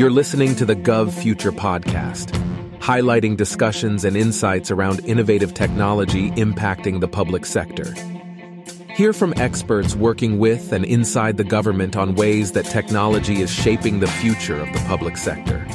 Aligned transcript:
You're 0.00 0.10
listening 0.10 0.56
to 0.56 0.64
the 0.64 0.76
GovFuture 0.76 1.54
podcast, 1.54 2.30
highlighting 2.78 3.36
discussions 3.36 4.02
and 4.02 4.16
insights 4.16 4.70
around 4.70 5.00
innovative 5.00 5.52
technology 5.52 6.30
impacting 6.30 7.00
the 7.00 7.06
public 7.06 7.44
sector. 7.44 7.92
Hear 8.94 9.12
from 9.12 9.34
experts 9.36 9.94
working 9.94 10.38
with 10.38 10.72
and 10.72 10.86
inside 10.86 11.36
the 11.36 11.44
government 11.44 11.98
on 11.98 12.14
ways 12.14 12.52
that 12.52 12.64
technology 12.64 13.42
is 13.42 13.52
shaping 13.52 14.00
the 14.00 14.06
future 14.06 14.58
of 14.58 14.72
the 14.72 14.82
public 14.88 15.18
sector. 15.18 15.66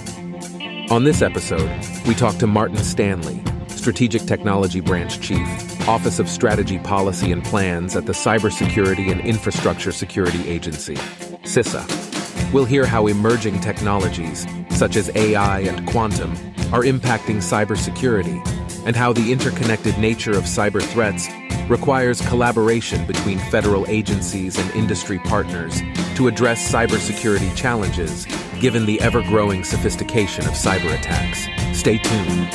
On 0.89 1.03
this 1.03 1.21
episode, 1.21 1.69
we 2.07 2.15
talk 2.15 2.35
to 2.37 2.47
Martin 2.47 2.77
Stanley, 2.77 3.43
Strategic 3.67 4.23
Technology 4.23 4.79
Branch 4.79 5.21
Chief, 5.21 5.47
Office 5.87 6.17
of 6.17 6.29
Strategy 6.29 6.79
Policy 6.79 7.31
and 7.31 7.43
Plans 7.43 7.95
at 7.95 8.07
the 8.07 8.13
Cybersecurity 8.13 9.11
and 9.11 9.21
Infrastructure 9.21 9.91
Security 9.91 10.49
Agency, 10.49 10.95
CISA. 11.43 12.04
We'll 12.54 12.66
hear 12.66 12.86
how 12.86 13.07
emerging 13.07 13.59
technologies, 13.59 14.45
such 14.70 14.95
as 14.95 15.09
AI 15.16 15.62
and 15.62 15.86
quantum, 15.88 16.31
are 16.72 16.84
impacting 16.84 17.38
cybersecurity, 17.38 18.45
and 18.86 18.95
how 18.95 19.13
the 19.13 19.31
interconnected 19.31 19.98
nature 19.98 20.31
of 20.31 20.44
cyber 20.44 20.81
threats 20.81 21.27
requires 21.70 22.22
collaboration 22.27 23.05
between 23.05 23.39
federal 23.39 23.88
agencies 23.88 24.58
and 24.58 24.70
industry 24.72 25.20
partners 25.20 25.81
to 26.16 26.27
address 26.27 26.72
cybersecurity 26.72 27.53
challenges 27.55 28.26
given 28.59 28.86
the 28.86 29.02
ever 29.02 29.22
growing 29.23 29.64
sophistication 29.64 30.45
of 30.45 30.53
cyber 30.53 30.94
attacks. 30.98 31.48
Stay 31.77 31.98
tuned. 31.98 32.53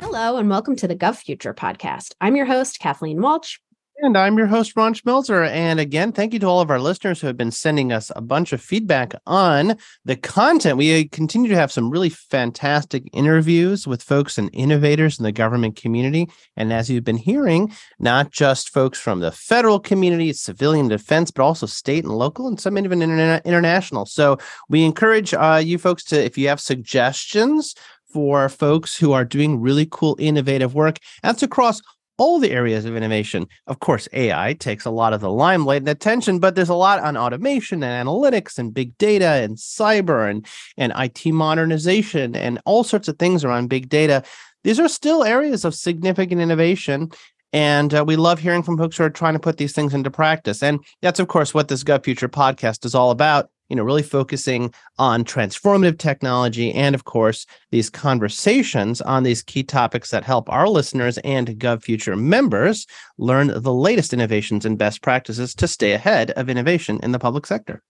Hello, 0.00 0.36
and 0.36 0.48
welcome 0.48 0.76
to 0.76 0.88
the 0.88 0.96
GovFuture 0.96 1.54
podcast. 1.54 2.14
I'm 2.20 2.36
your 2.36 2.46
host, 2.46 2.80
Kathleen 2.80 3.18
Walch. 3.18 3.58
And 4.04 4.18
I'm 4.18 4.36
your 4.36 4.48
host, 4.48 4.72
Ron 4.74 4.94
Schmelzer. 4.94 5.48
And 5.48 5.78
again, 5.78 6.10
thank 6.10 6.32
you 6.32 6.40
to 6.40 6.46
all 6.46 6.60
of 6.60 6.72
our 6.72 6.80
listeners 6.80 7.20
who 7.20 7.28
have 7.28 7.36
been 7.36 7.52
sending 7.52 7.92
us 7.92 8.10
a 8.16 8.20
bunch 8.20 8.52
of 8.52 8.60
feedback 8.60 9.14
on 9.28 9.76
the 10.04 10.16
content. 10.16 10.76
We 10.76 11.06
continue 11.06 11.48
to 11.50 11.54
have 11.54 11.70
some 11.70 11.88
really 11.88 12.08
fantastic 12.08 13.04
interviews 13.12 13.86
with 13.86 14.02
folks 14.02 14.38
and 14.38 14.50
innovators 14.52 15.20
in 15.20 15.22
the 15.22 15.30
government 15.30 15.76
community. 15.76 16.28
And 16.56 16.72
as 16.72 16.90
you've 16.90 17.04
been 17.04 17.16
hearing, 17.16 17.72
not 18.00 18.32
just 18.32 18.70
folks 18.70 18.98
from 18.98 19.20
the 19.20 19.30
federal 19.30 19.78
community, 19.78 20.32
civilian 20.32 20.88
defense, 20.88 21.30
but 21.30 21.44
also 21.44 21.66
state 21.66 22.02
and 22.02 22.12
local, 22.12 22.48
and 22.48 22.58
some 22.58 22.76
even 22.76 22.98
interna- 22.98 23.44
international. 23.44 24.06
So 24.06 24.36
we 24.68 24.82
encourage 24.82 25.32
uh, 25.32 25.62
you 25.64 25.78
folks 25.78 26.02
to, 26.06 26.20
if 26.20 26.36
you 26.36 26.48
have 26.48 26.60
suggestions, 26.60 27.76
for 28.12 28.50
folks 28.50 28.94
who 28.94 29.12
are 29.12 29.24
doing 29.24 29.58
really 29.58 29.88
cool, 29.90 30.16
innovative 30.18 30.74
work. 30.74 30.98
That's 31.22 31.42
across 31.42 31.80
all 32.22 32.38
the 32.38 32.52
areas 32.52 32.84
of 32.84 32.94
innovation. 32.94 33.48
Of 33.66 33.80
course, 33.80 34.08
AI 34.12 34.52
takes 34.52 34.84
a 34.84 34.92
lot 34.92 35.12
of 35.12 35.20
the 35.20 35.28
limelight 35.28 35.82
and 35.82 35.88
attention, 35.88 36.38
but 36.38 36.54
there's 36.54 36.68
a 36.68 36.74
lot 36.74 37.00
on 37.00 37.16
automation 37.16 37.82
and 37.82 38.08
analytics 38.08 38.58
and 38.58 38.72
big 38.72 38.96
data 38.96 39.26
and 39.42 39.56
cyber 39.56 40.30
and, 40.30 40.46
and 40.76 40.92
IT 40.94 41.32
modernization 41.32 42.36
and 42.36 42.60
all 42.64 42.84
sorts 42.84 43.08
of 43.08 43.18
things 43.18 43.42
around 43.44 43.70
big 43.70 43.88
data. 43.88 44.22
These 44.62 44.78
are 44.78 44.86
still 44.86 45.24
areas 45.24 45.64
of 45.64 45.74
significant 45.74 46.40
innovation. 46.40 47.10
And 47.52 47.92
uh, 47.92 48.04
we 48.06 48.14
love 48.14 48.38
hearing 48.38 48.62
from 48.62 48.78
folks 48.78 48.98
who 48.98 49.02
are 49.02 49.10
trying 49.10 49.34
to 49.34 49.40
put 49.40 49.56
these 49.56 49.72
things 49.72 49.92
into 49.92 50.08
practice. 50.08 50.62
And 50.62 50.78
that's, 51.02 51.18
of 51.18 51.26
course, 51.26 51.52
what 51.52 51.66
this 51.66 51.82
GovFuture 51.82 52.28
podcast 52.28 52.84
is 52.84 52.94
all 52.94 53.10
about 53.10 53.50
you 53.72 53.76
know, 53.76 53.82
really 53.82 54.02
focusing 54.02 54.70
on 54.98 55.24
transformative 55.24 55.98
technology 55.98 56.74
and, 56.74 56.94
of 56.94 57.04
course, 57.04 57.46
these 57.70 57.88
conversations 57.88 59.00
on 59.00 59.22
these 59.22 59.42
key 59.42 59.62
topics 59.62 60.10
that 60.10 60.24
help 60.24 60.46
our 60.50 60.68
listeners 60.68 61.16
and 61.24 61.48
GovFuture 61.58 62.20
members 62.20 62.86
learn 63.16 63.46
the 63.46 63.72
latest 63.72 64.12
innovations 64.12 64.66
and 64.66 64.76
best 64.76 65.00
practices 65.00 65.54
to 65.54 65.66
stay 65.66 65.92
ahead 65.92 66.32
of 66.32 66.50
innovation 66.50 67.00
in 67.02 67.12
the 67.12 67.18
public 67.18 67.46
sector. 67.46 67.82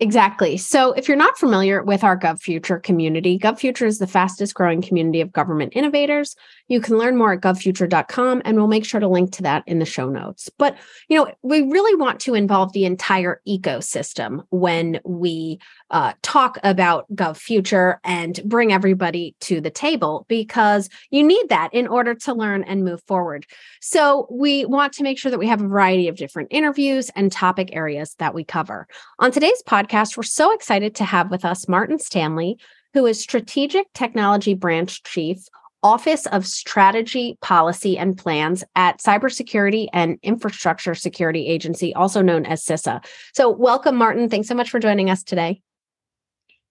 Exactly. 0.00 0.56
So, 0.56 0.92
if 0.92 1.06
you're 1.06 1.18
not 1.18 1.36
familiar 1.38 1.82
with 1.82 2.02
our 2.02 2.18
GovFuture 2.18 2.82
community, 2.82 3.38
GovFuture 3.38 3.86
is 3.86 3.98
the 3.98 4.06
fastest 4.06 4.54
growing 4.54 4.80
community 4.80 5.20
of 5.20 5.32
government 5.32 5.74
innovators. 5.76 6.34
You 6.68 6.80
can 6.80 6.96
learn 6.96 7.16
more 7.18 7.34
at 7.34 7.42
govfuture.com, 7.42 8.42
and 8.44 8.56
we'll 8.56 8.68
make 8.68 8.86
sure 8.86 9.00
to 9.00 9.06
link 9.06 9.32
to 9.32 9.42
that 9.42 9.64
in 9.66 9.80
the 9.80 9.84
show 9.84 10.08
notes. 10.08 10.48
But, 10.56 10.78
you 11.08 11.18
know, 11.18 11.30
we 11.42 11.60
really 11.62 11.94
want 11.94 12.20
to 12.20 12.34
involve 12.34 12.72
the 12.72 12.86
entire 12.86 13.42
ecosystem 13.46 14.44
when 14.48 14.98
we 15.04 15.58
uh, 15.90 16.14
talk 16.22 16.58
about 16.62 17.04
GovFuture 17.14 17.98
and 18.02 18.40
bring 18.46 18.72
everybody 18.72 19.36
to 19.40 19.60
the 19.60 19.70
table 19.70 20.24
because 20.26 20.88
you 21.10 21.22
need 21.22 21.50
that 21.50 21.68
in 21.74 21.86
order 21.86 22.14
to 22.14 22.32
learn 22.32 22.64
and 22.64 22.82
move 22.82 23.02
forward. 23.06 23.44
So, 23.82 24.26
we 24.30 24.64
want 24.64 24.94
to 24.94 25.02
make 25.02 25.18
sure 25.18 25.30
that 25.30 25.38
we 25.38 25.48
have 25.48 25.60
a 25.60 25.68
variety 25.68 26.08
of 26.08 26.16
different 26.16 26.48
interviews 26.50 27.10
and 27.14 27.30
topic 27.30 27.68
areas 27.74 28.14
that 28.18 28.32
we 28.32 28.42
cover. 28.42 28.88
On 29.18 29.30
today's 29.30 29.62
podcast, 29.68 29.81
we're 30.16 30.22
so 30.22 30.52
excited 30.52 30.94
to 30.96 31.04
have 31.04 31.30
with 31.30 31.44
us 31.44 31.68
Martin 31.68 31.98
Stanley, 31.98 32.58
who 32.94 33.06
is 33.06 33.20
Strategic 33.20 33.92
Technology 33.92 34.54
Branch 34.54 35.02
Chief 35.04 35.38
Office 35.82 36.26
of 36.26 36.46
Strategy, 36.46 37.36
Policy, 37.42 37.98
and 37.98 38.16
Plans 38.16 38.62
at 38.76 39.00
Cybersecurity 39.00 39.88
and 39.92 40.18
Infrastructure 40.22 40.94
Security 40.94 41.46
Agency, 41.48 41.92
also 41.94 42.22
known 42.22 42.46
as 42.46 42.64
CISA. 42.64 43.04
So, 43.34 43.50
welcome, 43.50 43.96
Martin. 43.96 44.28
Thanks 44.28 44.48
so 44.48 44.54
much 44.54 44.70
for 44.70 44.78
joining 44.78 45.10
us 45.10 45.22
today. 45.24 45.60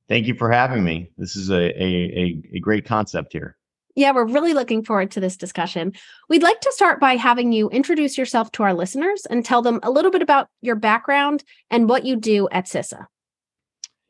Thank 0.07 0.28
you 0.28 0.35
for 0.35 0.51
having 0.51 0.83
me. 0.83 1.09
This 1.17 1.35
is 1.35 1.49
a, 1.49 1.83
a, 1.83 2.41
a, 2.53 2.59
great 2.59 2.85
concept 2.85 3.31
here. 3.31 3.55
Yeah, 3.96 4.12
we're 4.12 4.25
really 4.25 4.53
looking 4.53 4.84
forward 4.84 5.12
to 5.12 5.19
this 5.19 5.38
discussion. 5.38 5.94
We'd 6.29 6.44
like 6.44 6.62
to 6.62 6.72
start 6.72 7.00
by 7.00 7.16
having 7.16 7.52
you 7.52 7.69
introduce 7.69 8.18
yourself 8.18 8.52
to 8.53 8.63
our 8.63 8.74
listeners 8.74 9.25
and 9.29 9.44
tell 9.44 9.62
them 9.62 9.79
a 9.84 9.91
little 9.91 10.12
bit 10.12 10.22
about 10.22 10.47
your 10.62 10.75
background 10.75 11.44
and 11.69 11.90
what 11.90 12.06
you 12.06 12.16
do 12.16 12.47
at 12.52 12.66
CISA. 12.66 13.06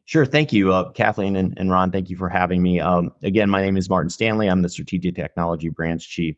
Sure. 0.06 0.26
Thank 0.26 0.52
you, 0.52 0.74
uh, 0.74 0.92
Kathleen 0.92 1.36
and, 1.36 1.54
and, 1.58 1.72
Ron. 1.72 1.92
Thank 1.92 2.10
you 2.10 2.18
for 2.18 2.28
having 2.28 2.62
me. 2.62 2.80
Um, 2.80 3.12
again, 3.24 3.50
my 3.50 3.62
name 3.62 3.78
is 3.78 3.90
Martin 3.90 4.10
Stanley. 4.10 4.50
I'm 4.50 4.62
the 4.62 4.70
Strategic 4.70 5.16
Technology 5.16 5.70
Branch 5.70 6.06
Chief 6.06 6.36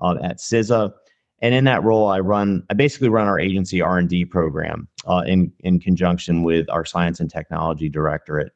uh, 0.00 0.16
at 0.22 0.38
CISA. 0.38 0.92
And 1.40 1.54
in 1.54 1.64
that 1.64 1.82
role, 1.82 2.08
I 2.08 2.20
run, 2.20 2.64
I 2.70 2.74
basically 2.74 3.08
run 3.08 3.26
our 3.26 3.38
agency 3.38 3.80
R&D 3.80 4.26
program 4.26 4.88
uh, 5.06 5.24
in, 5.26 5.52
in 5.60 5.80
conjunction 5.80 6.42
with 6.42 6.68
our 6.70 6.84
Science 6.84 7.20
and 7.20 7.30
Technology 7.30 7.88
Directorate. 7.88 8.52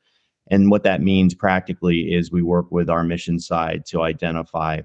And 0.50 0.70
what 0.70 0.82
that 0.82 1.00
means 1.00 1.34
practically 1.34 2.12
is 2.12 2.32
we 2.32 2.42
work 2.42 2.70
with 2.70 2.90
our 2.90 3.04
mission 3.04 3.38
side 3.38 3.86
to 3.86 4.02
identify 4.02 4.80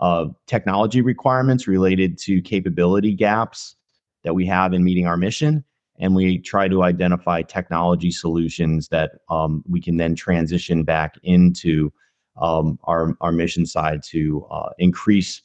uh, 0.00 0.26
technology 0.46 1.00
requirements 1.00 1.68
related 1.68 2.18
to 2.18 2.42
capability 2.42 3.14
gaps 3.14 3.76
that 4.24 4.34
we 4.34 4.46
have 4.46 4.72
in 4.72 4.82
meeting 4.82 5.06
our 5.06 5.16
mission 5.16 5.64
and 5.98 6.14
we 6.14 6.38
try 6.38 6.68
to 6.68 6.82
identify 6.82 7.42
technology 7.42 8.10
solutions 8.10 8.88
that 8.88 9.12
um, 9.28 9.62
we 9.68 9.80
can 9.80 9.96
then 9.96 10.14
transition 10.14 10.82
back 10.82 11.16
into 11.22 11.92
um, 12.36 12.78
our, 12.84 13.16
our 13.20 13.30
mission 13.30 13.64
side 13.64 14.02
to 14.02 14.44
uh, 14.50 14.70
increase 14.78 15.42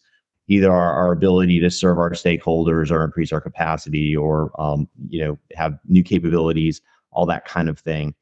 either 0.47 0.71
our, 0.71 0.93
our, 0.93 1.11
ability 1.11 1.59
to 1.59 1.69
serve 1.69 1.99
our 1.99 2.09
stakeholders 2.11 2.89
or 2.89 3.05
increase 3.05 3.31
our 3.31 3.39
capacity 3.39 4.15
or 4.15 4.51
um, 4.59 4.89
you 5.07 5.23
know 5.23 5.37
have 5.55 5.77
new 5.85 6.03
capabilities 6.03 6.81
all 7.11 7.27
that 7.27 7.45
kind 7.45 7.69
of 7.69 7.77
thing 7.77 8.15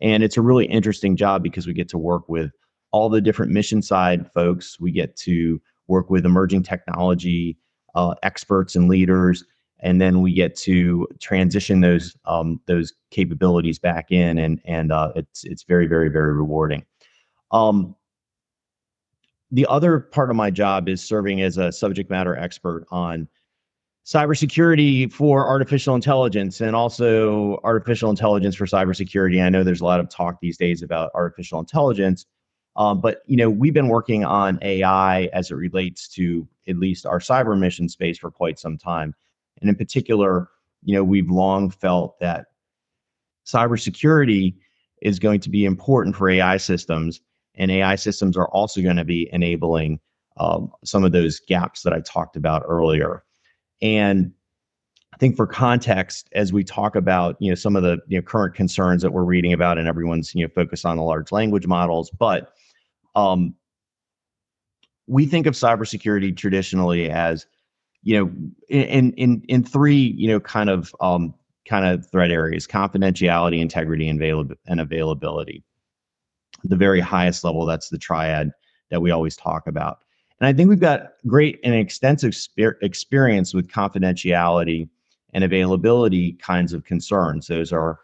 and 0.00 0.22
it's 0.22 0.36
a 0.36 0.42
really 0.42 0.66
interesting 0.66 1.16
job 1.16 1.42
because 1.42 1.66
we 1.66 1.72
get 1.72 1.88
to 1.88 1.98
work 1.98 2.28
with 2.28 2.52
all 2.92 3.08
the 3.08 3.20
different 3.20 3.52
mission 3.52 3.82
side 3.82 4.30
folks 4.32 4.78
we 4.80 4.90
get 4.90 5.16
to 5.16 5.60
work 5.88 6.10
with 6.10 6.24
emerging 6.24 6.62
technology 6.62 7.56
uh, 7.94 8.14
experts 8.22 8.76
and 8.76 8.88
leaders 8.88 9.44
and 9.82 10.00
then 10.00 10.20
we 10.20 10.32
get 10.32 10.56
to 10.56 11.08
transition 11.20 11.80
those 11.80 12.16
um, 12.26 12.60
those 12.66 12.92
capabilities 13.10 13.78
back 13.78 14.10
in, 14.10 14.38
and 14.38 14.60
and 14.64 14.92
uh, 14.92 15.12
it's 15.16 15.44
it's 15.44 15.62
very 15.64 15.86
very 15.86 16.08
very 16.08 16.34
rewarding. 16.34 16.84
Um, 17.50 17.96
the 19.50 19.66
other 19.66 20.00
part 20.00 20.30
of 20.30 20.36
my 20.36 20.50
job 20.50 20.88
is 20.88 21.02
serving 21.02 21.40
as 21.40 21.56
a 21.56 21.72
subject 21.72 22.10
matter 22.10 22.36
expert 22.36 22.86
on 22.90 23.26
cybersecurity 24.10 25.12
for 25.12 25.46
artificial 25.46 25.94
intelligence 25.94 26.60
and 26.60 26.74
also 26.74 27.60
artificial 27.62 28.10
intelligence 28.10 28.56
for 28.56 28.66
cybersecurity. 28.66 29.40
I 29.40 29.48
know 29.50 29.62
there's 29.62 29.82
a 29.82 29.84
lot 29.84 30.00
of 30.00 30.08
talk 30.08 30.40
these 30.40 30.58
days 30.58 30.82
about 30.82 31.12
artificial 31.14 31.60
intelligence, 31.60 32.26
um, 32.74 33.00
but 33.00 33.22
you 33.26 33.36
know 33.36 33.48
we've 33.48 33.72
been 33.72 33.86
working 33.86 34.24
on 34.24 34.58
AI 34.62 35.26
as 35.26 35.52
it 35.52 35.54
relates 35.54 36.08
to 36.08 36.48
at 36.66 36.76
least 36.76 37.06
our 37.06 37.20
cyber 37.20 37.56
mission 37.56 37.88
space 37.88 38.18
for 38.18 38.32
quite 38.32 38.58
some 38.58 38.76
time. 38.76 39.14
And 39.60 39.70
in 39.70 39.76
particular, 39.76 40.48
you 40.82 40.94
know, 40.94 41.04
we've 41.04 41.30
long 41.30 41.70
felt 41.70 42.18
that 42.18 42.46
cybersecurity 43.46 44.56
is 45.02 45.20
going 45.20 45.38
to 45.40 45.50
be 45.50 45.64
important 45.64 46.16
for 46.16 46.28
AI 46.28 46.56
systems, 46.56 47.20
and 47.54 47.70
AI 47.70 47.94
systems 47.94 48.36
are 48.36 48.48
also 48.48 48.82
going 48.82 48.96
to 48.96 49.04
be 49.04 49.28
enabling 49.32 50.00
um, 50.38 50.72
some 50.84 51.04
of 51.04 51.12
those 51.12 51.38
gaps 51.46 51.82
that 51.82 51.92
I 51.92 52.00
talked 52.00 52.34
about 52.34 52.64
earlier. 52.66 53.22
And 53.82 54.32
I 55.12 55.16
think 55.16 55.36
for 55.36 55.46
context, 55.46 56.28
as 56.32 56.52
we 56.52 56.64
talk 56.64 56.96
about 56.96 57.36
you 57.40 57.50
know 57.50 57.54
some 57.54 57.76
of 57.76 57.82
the 57.82 57.98
you 58.08 58.18
know, 58.18 58.22
current 58.22 58.54
concerns 58.54 59.02
that 59.02 59.12
we're 59.12 59.24
reading 59.24 59.52
about, 59.52 59.78
and 59.78 59.88
everyone's 59.88 60.34
you 60.34 60.44
know 60.44 60.50
focused 60.54 60.86
on 60.86 60.96
the 60.96 61.02
large 61.02 61.32
language 61.32 61.66
models, 61.66 62.10
but 62.10 62.52
um, 63.14 63.54
we 65.06 65.26
think 65.26 65.46
of 65.46 65.54
cybersecurity 65.54 66.36
traditionally 66.36 67.10
as 67.10 67.46
you 68.02 68.18
know 68.18 68.32
in 68.68 69.12
in 69.14 69.42
in 69.48 69.64
three 69.64 70.14
you 70.16 70.28
know 70.28 70.40
kind 70.40 70.70
of 70.70 70.94
um, 71.00 71.34
kind 71.66 71.86
of 71.86 72.08
threat 72.10 72.30
areas 72.30 72.66
confidentiality, 72.66 73.60
integrity, 73.60 74.08
and, 74.08 74.20
avail- 74.20 74.56
and 74.66 74.80
availability. 74.80 75.62
The 76.64 76.76
very 76.76 77.00
highest 77.00 77.44
level, 77.44 77.64
that's 77.64 77.88
the 77.88 77.98
triad 77.98 78.52
that 78.90 79.00
we 79.00 79.10
always 79.10 79.36
talk 79.36 79.66
about. 79.66 79.98
And 80.40 80.48
I 80.48 80.52
think 80.52 80.68
we've 80.68 80.80
got 80.80 81.12
great 81.26 81.60
and 81.64 81.74
extensive 81.74 82.34
experience 82.82 83.52
with 83.52 83.68
confidentiality 83.68 84.88
and 85.34 85.44
availability 85.44 86.32
kinds 86.34 86.72
of 86.72 86.84
concerns. 86.84 87.46
Those 87.46 87.72
are 87.72 87.98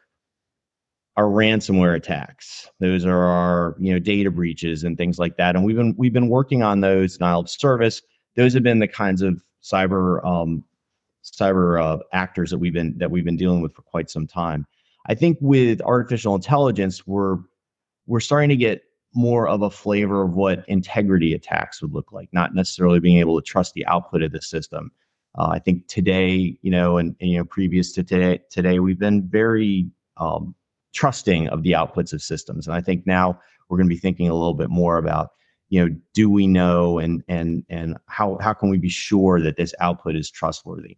our 1.16 1.24
ransomware 1.24 1.96
attacks. 1.96 2.68
Those 2.78 3.06
are 3.06 3.24
our 3.24 3.74
you 3.78 3.92
know 3.92 3.98
data 3.98 4.30
breaches 4.30 4.84
and 4.84 4.98
things 4.98 5.18
like 5.18 5.36
that. 5.38 5.56
And 5.56 5.64
we've 5.64 5.76
been 5.76 5.94
we've 5.96 6.12
been 6.12 6.28
working 6.28 6.62
on 6.62 6.80
those 6.80 7.16
denial 7.16 7.40
of 7.40 7.50
service. 7.50 8.02
Those 8.36 8.52
have 8.52 8.62
been 8.62 8.80
the 8.80 8.88
kinds 8.88 9.22
of 9.22 9.42
cyber 9.62 10.24
um, 10.24 10.62
cyber 11.24 11.82
uh, 11.82 11.98
actors 12.12 12.50
that 12.50 12.58
we've 12.58 12.74
been 12.74 12.96
that 12.98 13.10
we've 13.10 13.24
been 13.24 13.36
dealing 13.36 13.62
with 13.62 13.74
for 13.74 13.82
quite 13.82 14.10
some 14.10 14.26
time. 14.26 14.66
I 15.06 15.14
think 15.14 15.38
with 15.40 15.80
artificial 15.82 16.34
intelligence, 16.34 17.06
we're 17.06 17.38
we're 18.06 18.20
starting 18.20 18.50
to 18.50 18.56
get 18.56 18.82
more 19.16 19.48
of 19.48 19.62
a 19.62 19.70
flavor 19.70 20.22
of 20.22 20.34
what 20.34 20.64
integrity 20.68 21.32
attacks 21.32 21.80
would 21.80 21.92
look 21.92 22.12
like, 22.12 22.28
not 22.32 22.54
necessarily 22.54 23.00
being 23.00 23.18
able 23.18 23.40
to 23.40 23.44
trust 23.44 23.74
the 23.74 23.86
output 23.86 24.22
of 24.22 24.30
the 24.30 24.42
system. 24.42 24.92
Uh, 25.38 25.48
I 25.48 25.58
think 25.58 25.86
today, 25.88 26.58
you 26.62 26.70
know, 26.70 26.98
and, 26.98 27.16
and, 27.20 27.30
you 27.30 27.38
know, 27.38 27.44
previous 27.44 27.92
to 27.92 28.04
today, 28.04 28.40
today 28.50 28.78
we've 28.78 28.98
been 28.98 29.26
very 29.28 29.90
um, 30.18 30.54
trusting 30.94 31.48
of 31.48 31.62
the 31.62 31.72
outputs 31.72 32.12
of 32.12 32.22
systems, 32.22 32.66
and 32.66 32.76
I 32.76 32.80
think 32.80 33.06
now 33.06 33.40
we're 33.68 33.78
going 33.78 33.88
to 33.88 33.94
be 33.94 34.00
thinking 34.00 34.28
a 34.28 34.34
little 34.34 34.54
bit 34.54 34.70
more 34.70 34.98
about, 34.98 35.30
you 35.68 35.84
know, 35.84 35.94
do 36.14 36.30
we 36.30 36.46
know 36.46 36.98
and 36.98 37.24
and 37.28 37.64
and 37.68 37.96
how 38.06 38.38
how 38.40 38.52
can 38.52 38.70
we 38.70 38.78
be 38.78 38.88
sure 38.88 39.40
that 39.40 39.56
this 39.56 39.74
output 39.80 40.14
is 40.14 40.30
trustworthy? 40.30 40.96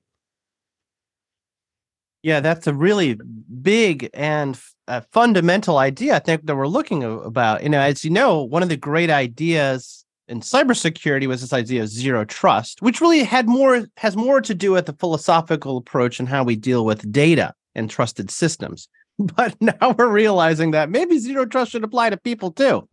Yeah, 2.22 2.40
that's 2.40 2.66
a 2.66 2.74
really 2.74 3.18
big 3.62 4.10
and 4.12 4.58
fundamental 5.12 5.78
idea 5.78 6.16
I 6.16 6.18
think 6.18 6.46
that 6.46 6.56
we're 6.56 6.66
looking 6.66 7.02
about. 7.04 7.62
You 7.62 7.68
know, 7.68 7.80
as 7.80 8.04
you 8.04 8.10
know, 8.10 8.42
one 8.42 8.62
of 8.62 8.68
the 8.68 8.76
great 8.76 9.10
ideas 9.10 10.04
in 10.26 10.40
cybersecurity 10.40 11.26
was 11.26 11.40
this 11.40 11.52
idea 11.52 11.82
of 11.82 11.88
zero 11.88 12.24
trust, 12.24 12.82
which 12.82 13.00
really 13.00 13.22
had 13.22 13.48
more 13.48 13.86
has 13.96 14.16
more 14.16 14.40
to 14.40 14.54
do 14.54 14.72
with 14.72 14.86
the 14.86 14.92
philosophical 14.94 15.76
approach 15.76 16.18
and 16.18 16.28
how 16.28 16.44
we 16.44 16.56
deal 16.56 16.84
with 16.84 17.10
data 17.10 17.54
and 17.74 17.90
trusted 17.90 18.30
systems. 18.30 18.88
But 19.36 19.60
now 19.60 19.96
we're 19.98 20.12
realizing 20.12 20.70
that 20.70 20.90
maybe 20.90 21.18
zero 21.18 21.44
trust 21.44 21.72
should 21.72 21.82
apply 21.82 22.10
to 22.10 22.16
people 22.16 22.52
too. 22.52 22.88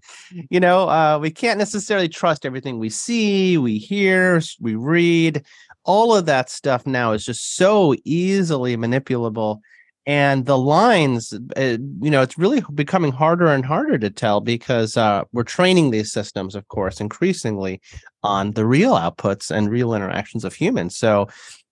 You 0.50 0.60
know, 0.60 0.90
uh, 0.90 1.20
we 1.22 1.30
can't 1.30 1.60
necessarily 1.60 2.10
trust 2.10 2.48
everything 2.48 2.80
we 2.80 2.90
see, 2.90 3.60
we 3.60 3.78
hear, 3.78 4.42
we 4.60 4.74
read 4.74 5.46
all 5.86 6.16
of 6.16 6.26
that 6.26 6.50
stuff 6.50 6.86
now 6.86 7.12
is 7.12 7.26
just 7.26 7.56
so 7.56 7.96
easily 8.04 8.76
manipulable 8.76 9.60
and 10.06 10.46
the 10.46 10.58
lines 10.58 11.34
uh, 11.58 11.78
you 12.02 12.12
know 12.12 12.22
it's 12.22 12.38
really 12.38 12.64
becoming 12.74 13.12
harder 13.12 13.48
and 13.48 13.66
harder 13.66 13.98
to 13.98 14.10
tell 14.10 14.42
because 14.42 14.98
uh, 14.98 15.24
we're 15.32 15.44
training 15.44 15.92
these 15.92 16.12
systems 16.12 16.56
of 16.56 16.68
course 16.68 17.00
increasingly 17.00 17.82
on 18.24 18.52
the 18.52 18.66
real 18.66 18.94
outputs 18.94 19.50
and 19.50 19.70
real 19.70 19.94
interactions 19.94 20.44
of 20.44 20.54
humans 20.54 20.96
so 20.96 21.28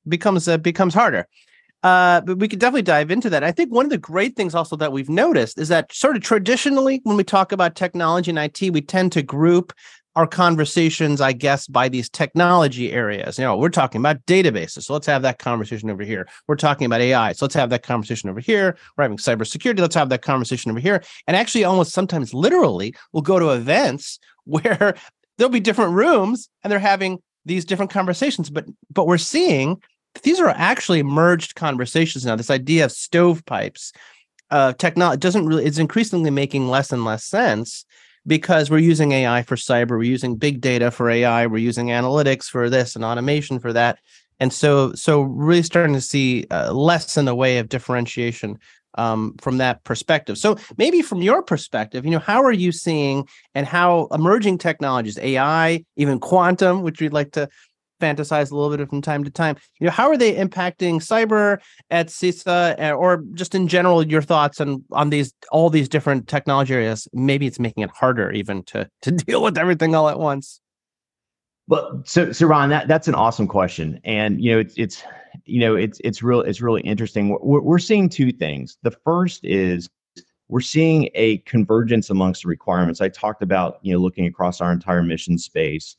becomes 0.08 0.48
uh, 0.48 0.58
becomes 0.58 0.94
harder 0.94 1.28
uh, 1.84 2.22
but 2.22 2.40
we 2.40 2.48
could 2.48 2.60
definitely 2.60 2.82
dive 2.82 3.12
into 3.12 3.30
that. 3.30 3.44
I 3.44 3.52
think 3.52 3.70
one 3.70 3.86
of 3.86 3.90
the 3.90 3.98
great 3.98 4.38
things 4.38 4.56
also 4.56 4.78
that 4.78 4.94
we've 4.94 5.10
noticed 5.10 5.60
is 5.60 5.68
that 5.68 5.92
sort 5.92 6.16
of 6.16 6.24
traditionally, 6.24 7.02
when 7.04 7.18
we 7.18 7.26
talk 7.26 7.52
about 7.52 7.76
technology 7.76 8.32
and 8.32 8.40
IT, 8.40 8.72
we 8.72 8.80
tend 8.80 9.12
to 9.12 9.22
group 9.22 9.74
our 10.16 10.28
conversations, 10.28 11.22
I 11.22 11.34
guess, 11.34 11.66
by 11.68 11.90
these 11.90 12.10
technology 12.10 12.92
areas. 12.92 13.40
You 13.40 13.46
know, 13.46 13.58
we're 13.58 13.70
talking 13.70 14.00
about 14.00 14.24
databases. 14.26 14.84
So 14.84 14.94
let's 14.94 15.08
have 15.08 15.24
that 15.24 15.40
conversation 15.40 15.90
over 15.90 16.04
here. 16.04 16.28
We're 16.48 16.56
talking 16.56 16.86
about 16.86 17.02
AI. 17.02 17.32
So 17.34 17.46
let's 17.46 17.56
have 17.56 17.72
that 17.72 17.84
conversation 17.84 18.30
over 18.30 18.40
here. 18.40 18.78
We're 18.96 19.04
having 19.04 19.18
cybersecurity. 19.18 19.80
Let's 19.80 19.96
have 19.96 20.10
that 20.10 20.22
conversation 20.22 20.70
over 20.70 20.80
here. 20.80 21.04
And 21.28 21.36
actually, 21.36 21.64
almost 21.64 21.94
sometimes 21.94 22.34
literally, 22.34 22.96
we'll 23.12 23.24
go 23.24 23.40
to 23.40 23.52
events 23.52 24.20
where 24.46 24.96
there'll 25.38 25.52
be 25.52 25.60
different 25.60 25.94
rooms 25.94 26.50
and 26.64 26.72
they're 26.72 26.80
having 26.80 27.20
these 27.46 27.66
different 27.66 27.92
conversations. 27.92 28.50
But 28.50 28.66
but 28.92 29.08
we're 29.08 29.18
seeing 29.18 29.82
these 30.22 30.40
are 30.40 30.50
actually 30.50 31.02
merged 31.02 31.56
conversations 31.56 32.24
now. 32.24 32.36
This 32.36 32.52
idea 32.52 32.86
of 32.86 32.92
stovepipes, 32.92 33.94
uh, 34.52 34.74
technology 34.74 35.20
doesn't 35.20 35.48
really, 35.48 35.66
it's 35.66 35.80
increasingly 35.80 36.30
making 36.30 36.68
less 36.68 36.92
and 36.92 37.04
less 37.04 37.26
sense 37.26 37.86
because 38.26 38.70
we're 38.70 38.78
using 38.78 39.12
AI 39.12 39.44
for 39.44 39.56
cyber, 39.56 39.92
we're 39.92 40.04
using 40.04 40.36
big 40.36 40.62
data 40.62 40.92
for 40.92 41.10
AI, 41.10 41.46
we're 41.48 41.58
using 41.58 41.88
analytics 41.88 42.46
for 42.46 42.70
this 42.70 42.96
and 42.96 43.04
automation 43.04 43.60
for 43.60 43.74
that. 43.74 44.00
And 44.40 44.52
so, 44.52 44.94
so 44.94 45.22
really 45.22 45.64
starting 45.64 45.94
to 45.94 46.02
see 46.02 46.46
uh, 46.52 46.74
less 46.74 47.18
in 47.18 47.26
the 47.26 47.36
way 47.36 47.58
of 47.60 47.70
differentiation 47.70 48.60
um, 48.96 49.36
from 49.40 49.58
that 49.58 49.84
perspective. 49.84 50.38
So 50.38 50.58
maybe 50.78 51.02
from 51.02 51.22
your 51.22 51.42
perspective, 51.42 52.06
you 52.06 52.12
know, 52.12 52.20
how 52.20 52.44
are 52.44 52.52
you 52.52 52.72
seeing 52.72 53.28
and 53.56 53.66
how 53.66 54.08
emerging 54.12 54.60
technologies, 54.60 55.18
AI, 55.20 55.84
even 55.96 56.20
quantum, 56.20 56.82
which 56.82 57.02
we'd 57.02 57.14
like 57.14 57.32
to 57.34 57.50
fantasize 58.04 58.52
a 58.52 58.56
little 58.56 58.76
bit 58.76 58.88
from 58.90 59.02
time 59.02 59.24
to 59.24 59.32
time. 59.32 59.56
You 59.80 59.86
know, 59.86 59.92
how 59.92 60.10
are 60.10 60.18
they 60.18 60.36
impacting 60.36 60.96
cyber 60.96 61.60
at 61.90 62.08
CISA, 62.08 62.76
eh, 62.78 62.92
or 62.92 63.24
just 63.34 63.56
in 63.56 63.68
general, 63.68 64.06
your 64.06 64.22
thoughts 64.22 64.60
on 64.60 64.84
on 64.92 65.10
these 65.10 65.34
all 65.52 65.70
these 65.70 65.88
different 65.88 66.28
technology 66.28 66.74
areas? 66.74 67.08
Maybe 67.14 67.48
it's 67.48 67.60
making 67.60 67.84
it 67.84 67.90
harder 67.92 68.32
even 68.32 68.64
to 68.64 68.90
to 69.02 69.12
deal 69.12 69.44
with 69.44 69.58
everything 69.58 69.96
all 69.96 70.10
at 70.10 70.20
once. 70.20 70.60
Well, 71.68 72.04
so 72.06 72.32
so 72.32 72.46
Ron, 72.48 72.70
that 72.70 72.88
that's 72.88 73.08
an 73.08 73.16
awesome 73.16 73.48
question, 73.48 74.00
and 74.04 74.44
you 74.44 74.52
know, 74.52 74.60
it's 74.60 74.74
it's 74.78 75.04
you 75.46 75.60
know, 75.60 75.76
it's 75.76 76.00
it's 76.04 76.22
real 76.22 76.42
it's 76.42 76.62
really 76.62 76.82
interesting. 76.82 77.30
We're 77.42 77.62
we're 77.62 77.80
seeing 77.80 78.10
two 78.10 78.32
things. 78.32 78.78
The 78.84 78.92
first 78.92 79.44
is 79.44 79.90
we're 80.50 80.62
seeing 80.62 81.10
a 81.16 81.38
convergence 81.40 82.10
amongst 82.10 82.44
the 82.44 82.50
requirements. 82.50 83.02
I 83.02 83.10
talked 83.10 83.42
about 83.42 83.80
you 83.82 83.94
know 83.94 84.00
looking 84.00 84.26
across 84.26 84.62
our 84.62 84.72
entire 84.72 85.04
mission 85.04 85.38
space 85.38 85.96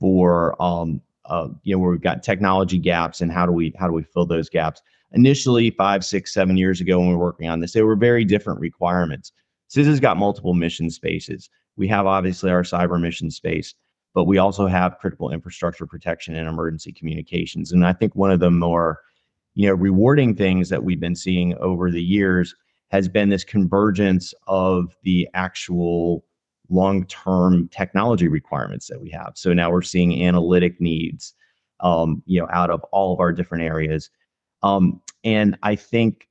for 0.00 0.60
um, 0.62 1.00
uh, 1.28 1.48
you 1.62 1.74
know 1.74 1.80
where 1.80 1.90
we've 1.90 2.00
got 2.00 2.22
technology 2.22 2.78
gaps 2.78 3.20
and 3.20 3.30
how 3.32 3.46
do 3.46 3.52
we 3.52 3.72
how 3.78 3.86
do 3.86 3.92
we 3.92 4.02
fill 4.02 4.26
those 4.26 4.48
gaps? 4.48 4.82
Initially 5.12 5.70
five 5.70 6.04
six 6.04 6.32
seven 6.34 6.56
years 6.56 6.80
ago 6.80 6.98
when 6.98 7.08
we 7.08 7.14
were 7.14 7.24
working 7.24 7.48
on 7.48 7.60
this 7.60 7.72
they 7.72 7.82
were 7.82 7.96
very 7.96 8.24
different 8.24 8.60
requirements. 8.60 9.32
CISA's 9.70 10.00
got 10.00 10.16
multiple 10.16 10.54
mission 10.54 10.90
spaces. 10.90 11.50
We 11.76 11.88
have 11.88 12.06
obviously 12.06 12.50
our 12.50 12.62
cyber 12.62 13.00
mission 13.00 13.30
space 13.30 13.74
but 14.14 14.24
we 14.24 14.38
also 14.38 14.66
have 14.66 14.98
critical 14.98 15.30
infrastructure 15.30 15.86
protection 15.86 16.34
and 16.34 16.48
emergency 16.48 16.92
communications. 16.92 17.72
And 17.72 17.86
i 17.86 17.92
think 17.92 18.14
one 18.16 18.30
of 18.30 18.40
the 18.40 18.50
more 18.50 19.00
you 19.54 19.68
know 19.68 19.74
rewarding 19.74 20.34
things 20.34 20.68
that 20.68 20.84
we've 20.84 21.00
been 21.00 21.16
seeing 21.16 21.56
over 21.58 21.90
the 21.90 22.02
years 22.02 22.54
has 22.90 23.08
been 23.08 23.28
this 23.28 23.44
convergence 23.44 24.32
of 24.46 24.94
the 25.02 25.28
actual 25.34 26.24
long-term 26.70 27.68
technology 27.68 28.28
requirements 28.28 28.86
that 28.88 29.00
we 29.00 29.10
have. 29.10 29.32
So 29.36 29.52
now 29.52 29.70
we're 29.70 29.82
seeing 29.82 30.22
analytic 30.22 30.80
needs, 30.80 31.34
um, 31.80 32.22
you 32.26 32.40
know, 32.40 32.48
out 32.52 32.70
of 32.70 32.82
all 32.92 33.14
of 33.14 33.20
our 33.20 33.32
different 33.32 33.64
areas. 33.64 34.10
Um, 34.62 35.00
and 35.24 35.56
I 35.62 35.76
think 35.76 36.28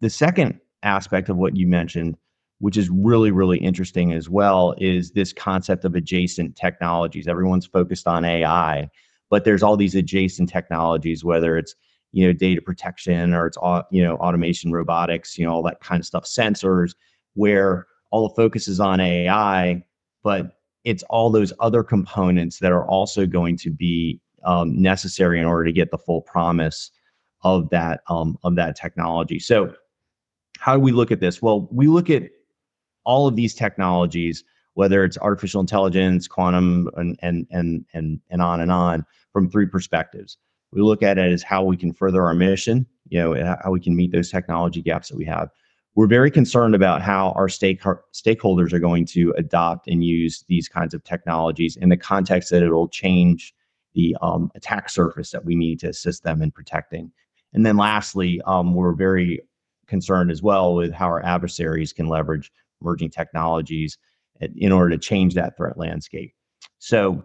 the 0.00 0.10
second 0.10 0.60
aspect 0.82 1.28
of 1.28 1.36
what 1.36 1.56
you 1.56 1.66
mentioned, 1.66 2.16
which 2.60 2.76
is 2.76 2.90
really, 2.90 3.30
really 3.30 3.58
interesting 3.58 4.12
as 4.12 4.28
well, 4.28 4.74
is 4.78 5.12
this 5.12 5.32
concept 5.32 5.84
of 5.84 5.94
adjacent 5.94 6.56
technologies. 6.56 7.28
Everyone's 7.28 7.66
focused 7.66 8.06
on 8.06 8.24
AI, 8.24 8.88
but 9.30 9.44
there's 9.44 9.62
all 9.62 9.76
these 9.76 9.94
adjacent 9.94 10.48
technologies, 10.48 11.24
whether 11.24 11.56
it's 11.56 11.74
you 12.12 12.26
know 12.26 12.32
data 12.32 12.60
protection 12.62 13.34
or 13.34 13.46
it's 13.46 13.58
you 13.90 14.02
know 14.02 14.16
automation, 14.16 14.72
robotics, 14.72 15.38
you 15.38 15.46
know 15.46 15.52
all 15.52 15.62
that 15.62 15.80
kind 15.80 16.00
of 16.00 16.06
stuff, 16.06 16.24
sensors, 16.24 16.94
where 17.34 17.86
all 18.10 18.28
the 18.28 18.34
focus 18.34 18.68
is 18.68 18.80
on 18.80 19.00
AI, 19.00 19.82
but 20.22 20.58
it's 20.84 21.02
all 21.04 21.30
those 21.30 21.52
other 21.60 21.82
components 21.82 22.58
that 22.60 22.72
are 22.72 22.86
also 22.86 23.26
going 23.26 23.56
to 23.58 23.70
be 23.70 24.20
um, 24.44 24.80
necessary 24.80 25.40
in 25.40 25.46
order 25.46 25.64
to 25.64 25.72
get 25.72 25.90
the 25.90 25.98
full 25.98 26.22
promise 26.22 26.90
of 27.42 27.68
that 27.70 28.00
um, 28.08 28.38
of 28.42 28.56
that 28.56 28.76
technology. 28.76 29.38
So, 29.38 29.74
how 30.58 30.74
do 30.74 30.80
we 30.80 30.92
look 30.92 31.10
at 31.10 31.20
this? 31.20 31.42
Well, 31.42 31.68
we 31.70 31.86
look 31.86 32.10
at 32.10 32.30
all 33.04 33.26
of 33.26 33.36
these 33.36 33.54
technologies, 33.54 34.44
whether 34.74 35.04
it's 35.04 35.18
artificial 35.18 35.60
intelligence, 35.60 36.26
quantum, 36.26 36.88
and 36.96 37.18
and 37.22 37.46
and 37.50 37.84
and 37.92 38.20
and 38.30 38.42
on 38.42 38.60
and 38.60 38.72
on, 38.72 39.04
from 39.32 39.50
three 39.50 39.66
perspectives. 39.66 40.38
We 40.72 40.82
look 40.82 41.02
at 41.02 41.18
it 41.18 41.32
as 41.32 41.42
how 41.42 41.64
we 41.64 41.76
can 41.76 41.92
further 41.92 42.24
our 42.24 42.34
mission, 42.34 42.86
you 43.08 43.18
know, 43.18 43.56
how 43.62 43.70
we 43.70 43.80
can 43.80 43.96
meet 43.96 44.12
those 44.12 44.30
technology 44.30 44.82
gaps 44.82 45.08
that 45.08 45.16
we 45.16 45.24
have 45.24 45.50
we're 45.98 46.06
very 46.06 46.30
concerned 46.30 46.76
about 46.76 47.02
how 47.02 47.32
our 47.32 47.48
stake, 47.48 47.82
stakeholders 48.12 48.72
are 48.72 48.78
going 48.78 49.04
to 49.04 49.34
adopt 49.36 49.88
and 49.88 50.04
use 50.04 50.44
these 50.46 50.68
kinds 50.68 50.94
of 50.94 51.02
technologies 51.02 51.76
in 51.76 51.88
the 51.88 51.96
context 51.96 52.50
that 52.50 52.62
it'll 52.62 52.86
change 52.86 53.52
the 53.94 54.16
um, 54.22 54.48
attack 54.54 54.88
surface 54.90 55.32
that 55.32 55.44
we 55.44 55.56
need 55.56 55.80
to 55.80 55.88
assist 55.88 56.22
them 56.22 56.40
in 56.40 56.52
protecting. 56.52 57.10
And 57.52 57.66
then 57.66 57.76
lastly, 57.76 58.40
um, 58.46 58.74
we're 58.74 58.92
very 58.92 59.40
concerned 59.88 60.30
as 60.30 60.40
well 60.40 60.76
with 60.76 60.92
how 60.92 61.06
our 61.06 61.24
adversaries 61.24 61.92
can 61.92 62.06
leverage 62.06 62.52
emerging 62.80 63.10
technologies 63.10 63.98
in 64.54 64.70
order 64.70 64.90
to 64.90 64.98
change 64.98 65.34
that 65.34 65.56
threat 65.56 65.76
landscape. 65.76 66.32
So, 66.78 67.24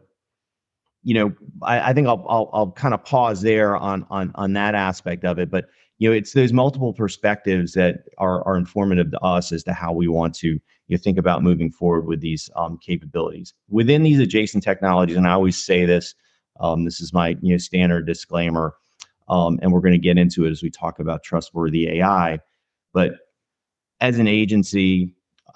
you 1.03 1.13
know, 1.13 1.34
I, 1.62 1.92
I 1.92 1.94
think 1.94 2.08
I'll, 2.08 2.25
I'll, 2.27 2.50
I'll 2.53 2.72
kind 2.72 2.96
of 2.96 3.06
pause 3.06 3.44
there 3.44 3.77
on 3.77 4.08
on 4.10 4.32
on 4.34 4.53
that 4.53 4.74
aspect 4.74 5.25
of 5.25 5.38
it. 5.38 5.51
But 5.51 5.65
you 6.03 6.10
know, 6.10 6.15
it's 6.17 6.33
those 6.33 6.51
multiple 6.51 6.91
perspectives 6.91 7.72
that 7.75 8.10
are, 8.17 8.45
are 8.45 8.57
informative 8.57 9.10
to 9.10 9.19
us 9.22 9.53
as 9.53 9.63
to 9.63 9.72
how 9.72 9.93
we 9.93 10.10
want 10.10 10.36
to 10.36 10.50
you 10.50 10.62
know, 10.89 10.98
think 10.98 11.17
about 11.17 11.41
moving 11.41 11.72
forward 11.72 12.07
with 12.07 12.19
these 12.19 12.50
um, 12.57 12.77
capabilities 12.77 13.53
within 13.69 14.03
these 14.03 14.19
adjacent 14.19 14.65
technologies. 14.65 15.15
And 15.15 15.25
I 15.25 15.31
always 15.31 15.55
say 15.55 15.86
this. 15.86 16.13
Um, 16.60 16.83
this 16.83 17.00
is 17.00 17.13
my 17.13 17.38
you 17.41 17.53
know 17.53 17.57
standard 17.57 18.05
disclaimer, 18.05 18.74
um, 19.29 19.57
and 19.62 19.72
we're 19.72 19.79
going 19.79 19.93
to 19.93 19.98
get 19.98 20.17
into 20.17 20.43
it 20.43 20.51
as 20.51 20.62
we 20.62 20.69
talk 20.69 21.00
about 21.00 21.24
trustworthy 21.24 21.88
AI. 21.88 22.39
But 22.91 23.13
as 24.01 24.19
an 24.19 24.27
agency, 24.27 25.15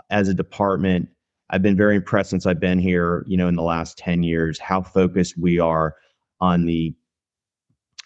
as 0.10 0.30
a 0.30 0.34
department, 0.34 1.10
I've 1.50 1.62
been 1.62 1.76
very 1.76 1.98
impressed 1.98 2.30
since 2.30 2.46
I've 2.46 2.62
been 2.62 2.80
here. 2.80 3.26
You 3.28 3.36
know, 3.36 3.50
in 3.50 3.58
the 3.58 3.64
last 3.64 3.98
ten 3.98 4.24
years, 4.24 4.60
how 4.60 4.82
focused 4.82 5.38
we 5.38 5.60
are 5.60 5.98
on 6.40 6.66
the 6.66 6.96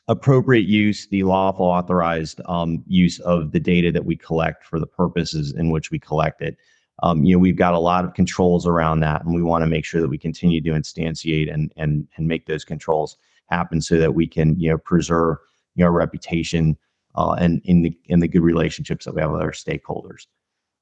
appropriate 0.07 0.65
use, 0.65 1.07
the 1.07 1.23
lawful 1.23 1.65
authorized 1.65 2.41
um, 2.45 2.83
use 2.87 3.19
of 3.19 3.51
the 3.51 3.59
data 3.59 3.91
that 3.91 4.05
we 4.05 4.15
collect 4.15 4.65
for 4.65 4.79
the 4.79 4.87
purposes 4.87 5.53
in 5.53 5.69
which 5.69 5.91
we 5.91 5.99
collect 5.99 6.41
it. 6.41 6.57
Um, 7.03 7.23
you 7.23 7.35
know, 7.35 7.39
we've 7.39 7.55
got 7.55 7.73
a 7.73 7.79
lot 7.79 8.05
of 8.05 8.13
controls 8.13 8.67
around 8.67 8.99
that, 8.99 9.23
and 9.23 9.33
we 9.33 9.41
want 9.41 9.63
to 9.63 9.67
make 9.67 9.85
sure 9.85 10.01
that 10.01 10.09
we 10.09 10.17
continue 10.17 10.61
to 10.61 10.71
instantiate 10.71 11.51
and 11.51 11.71
and 11.77 12.07
and 12.15 12.27
make 12.27 12.45
those 12.45 12.63
controls 12.63 13.17
happen 13.47 13.81
so 13.81 13.97
that 13.97 14.13
we 14.13 14.27
can 14.27 14.59
you 14.59 14.69
know 14.69 14.77
preserve 14.77 15.37
you 15.75 15.83
know 15.83 15.87
our 15.87 15.93
reputation 15.93 16.77
uh, 17.15 17.31
and 17.33 17.61
in 17.65 17.81
the 17.81 17.97
in 18.05 18.19
the 18.19 18.27
good 18.27 18.43
relationships 18.43 19.05
that 19.05 19.15
we 19.15 19.21
have 19.21 19.31
with 19.31 19.41
our 19.41 19.51
stakeholders. 19.51 20.27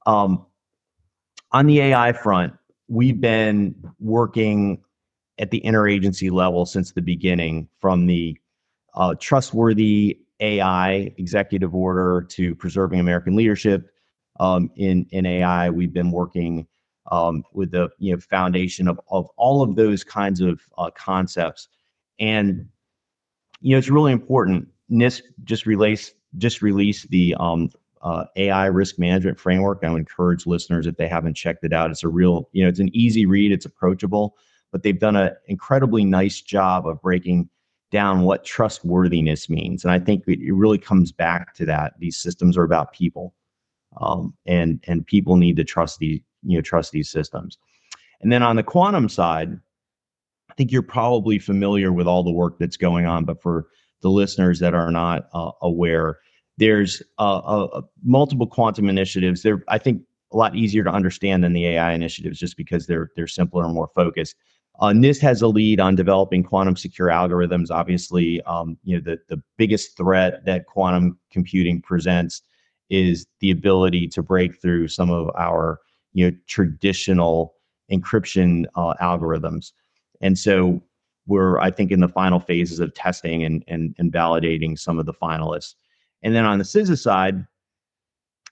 Um, 0.06 0.44
on 1.52 1.66
the 1.66 1.80
AI 1.80 2.12
front, 2.12 2.52
we've 2.88 3.20
been 3.20 3.74
working 3.98 4.82
at 5.38 5.50
the 5.50 5.60
interagency 5.62 6.30
level 6.30 6.66
since 6.66 6.92
the 6.92 7.02
beginning, 7.02 7.68
from 7.80 8.06
the 8.06 8.36
uh, 8.94 9.14
trustworthy 9.18 10.20
AI 10.40 11.12
executive 11.18 11.74
order 11.74 12.26
to 12.30 12.54
preserving 12.54 13.00
American 13.00 13.36
leadership 13.36 13.90
um, 14.38 14.70
in 14.76 15.06
in 15.10 15.26
AI. 15.26 15.70
We've 15.70 15.92
been 15.92 16.10
working 16.10 16.66
um, 17.10 17.44
with 17.52 17.70
the 17.70 17.90
you 17.98 18.12
know 18.12 18.20
foundation 18.20 18.88
of 18.88 19.00
of 19.10 19.28
all 19.36 19.62
of 19.62 19.76
those 19.76 20.02
kinds 20.02 20.40
of 20.40 20.60
uh, 20.78 20.90
concepts, 20.90 21.68
and 22.18 22.66
you 23.60 23.72
know 23.72 23.78
it's 23.78 23.90
really 23.90 24.12
important. 24.12 24.68
NIST 24.90 25.22
just 25.44 25.66
released 25.66 26.14
just 26.38 26.62
released 26.62 27.10
the 27.10 27.34
um, 27.38 27.70
uh, 28.02 28.24
AI 28.36 28.66
risk 28.66 28.98
management 28.98 29.38
framework. 29.38 29.84
I 29.84 29.90
would 29.90 29.98
encourage 29.98 30.46
listeners 30.46 30.86
if 30.86 30.96
they 30.96 31.08
haven't 31.08 31.34
checked 31.34 31.64
it 31.64 31.72
out. 31.72 31.90
It's 31.90 32.04
a 32.04 32.08
real 32.08 32.48
you 32.52 32.62
know 32.62 32.68
it's 32.68 32.80
an 32.80 32.90
easy 32.94 33.26
read. 33.26 33.52
It's 33.52 33.66
approachable, 33.66 34.36
but 34.72 34.82
they've 34.82 34.98
done 34.98 35.16
an 35.16 35.32
incredibly 35.46 36.04
nice 36.04 36.40
job 36.40 36.86
of 36.86 37.00
breaking 37.02 37.48
down 37.90 38.22
what 38.22 38.44
trustworthiness 38.44 39.48
means. 39.48 39.84
And 39.84 39.92
I 39.92 39.98
think 39.98 40.24
it 40.26 40.54
really 40.54 40.78
comes 40.78 41.12
back 41.12 41.54
to 41.54 41.66
that. 41.66 41.94
These 41.98 42.16
systems 42.16 42.56
are 42.56 42.64
about 42.64 42.92
people, 42.92 43.34
um, 44.00 44.34
and 44.46 44.82
and 44.86 45.06
people 45.06 45.36
need 45.36 45.56
to 45.56 45.64
trust 45.64 45.98
these 45.98 46.20
you 46.42 46.56
know 46.56 46.62
trust 46.62 46.92
these 46.92 47.10
systems. 47.10 47.58
And 48.20 48.30
then 48.30 48.42
on 48.42 48.56
the 48.56 48.62
quantum 48.62 49.08
side, 49.08 49.58
I 50.50 50.54
think 50.54 50.70
you're 50.72 50.82
probably 50.82 51.38
familiar 51.38 51.92
with 51.92 52.06
all 52.06 52.22
the 52.22 52.30
work 52.30 52.58
that's 52.58 52.76
going 52.76 53.06
on. 53.06 53.24
But 53.24 53.42
for 53.42 53.66
the 54.02 54.10
listeners 54.10 54.58
that 54.60 54.74
are 54.74 54.90
not 54.90 55.28
uh, 55.32 55.52
aware, 55.62 56.18
there's 56.58 57.02
uh, 57.18 57.38
uh, 57.38 57.82
multiple 58.02 58.46
quantum 58.46 58.88
initiatives. 58.88 59.42
They're 59.42 59.64
I 59.68 59.78
think 59.78 60.02
a 60.32 60.36
lot 60.36 60.54
easier 60.54 60.84
to 60.84 60.90
understand 60.90 61.42
than 61.42 61.54
the 61.54 61.66
AI 61.66 61.92
initiatives, 61.92 62.38
just 62.38 62.56
because 62.56 62.86
they're 62.86 63.10
they're 63.16 63.26
simpler 63.26 63.64
and 63.64 63.74
more 63.74 63.90
focused. 63.94 64.36
Uh, 64.80 64.92
NIST 64.92 65.20
has 65.20 65.42
a 65.42 65.46
lead 65.46 65.78
on 65.78 65.94
developing 65.94 66.42
quantum 66.42 66.74
secure 66.74 67.08
algorithms. 67.08 67.70
Obviously, 67.70 68.40
um, 68.42 68.78
you 68.82 68.96
know 68.96 69.02
the 69.02 69.18
the 69.28 69.42
biggest 69.58 69.96
threat 69.96 70.44
that 70.46 70.66
quantum 70.66 71.18
computing 71.30 71.82
presents 71.82 72.42
is 72.88 73.26
the 73.40 73.50
ability 73.50 74.08
to 74.08 74.22
break 74.22 74.60
through 74.60 74.88
some 74.88 75.10
of 75.10 75.30
our 75.36 75.80
you 76.14 76.30
know 76.30 76.36
traditional 76.46 77.54
encryption 77.92 78.64
uh, 78.74 78.94
algorithms, 79.02 79.72
and 80.22 80.38
so 80.38 80.82
we're 81.26 81.58
I 81.60 81.70
think 81.70 81.90
in 81.92 82.00
the 82.00 82.08
final 82.08 82.40
phases 82.40 82.80
of 82.80 82.94
testing 82.94 83.44
and 83.44 83.62
and 83.68 83.94
and 83.98 84.10
validating 84.10 84.78
some 84.78 84.98
of 84.98 85.04
the 85.04 85.14
finalists. 85.14 85.74
And 86.22 86.34
then 86.34 86.46
on 86.46 86.58
the 86.58 86.64
CISA 86.64 86.98
side, 86.98 87.46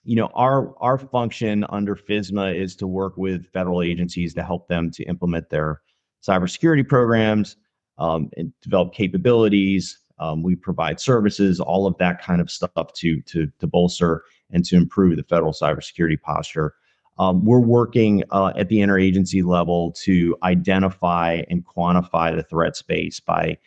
you 0.03 0.15
know 0.15 0.29
our 0.35 0.75
our 0.77 0.99
function 0.99 1.65
under 1.69 1.95
FISMA 1.95 2.55
is 2.55 2.75
to 2.75 2.85
work 2.85 3.17
with 3.17 3.51
federal 3.51 3.81
agencies 3.81 4.35
to 4.35 4.43
help 4.43 4.67
them 4.67 4.91
to 4.91 5.03
implement 5.05 5.49
their 5.49 5.81
cybersecurity 6.27 6.87
programs, 6.87 7.55
um, 7.97 8.29
and 8.37 8.53
develop 8.61 8.93
capabilities. 8.93 9.97
Um, 10.19 10.43
we 10.43 10.55
provide 10.55 10.99
services, 10.99 11.59
all 11.59 11.87
of 11.87 11.97
that 11.97 12.21
kind 12.21 12.41
of 12.41 12.49
stuff 12.51 12.93
to 12.93 13.21
to 13.21 13.47
to 13.59 13.67
bolster 13.67 14.23
and 14.51 14.65
to 14.65 14.75
improve 14.75 15.15
the 15.17 15.23
federal 15.23 15.53
cybersecurity 15.53 16.19
posture. 16.21 16.73
Um, 17.19 17.45
we're 17.45 17.59
working 17.59 18.23
uh, 18.31 18.53
at 18.55 18.69
the 18.69 18.77
interagency 18.77 19.43
level 19.43 19.91
to 20.03 20.37
identify 20.43 21.41
and 21.49 21.65
quantify 21.65 22.33
the 22.33 22.43
threat 22.43 22.77
space 22.77 23.19
by 23.19 23.57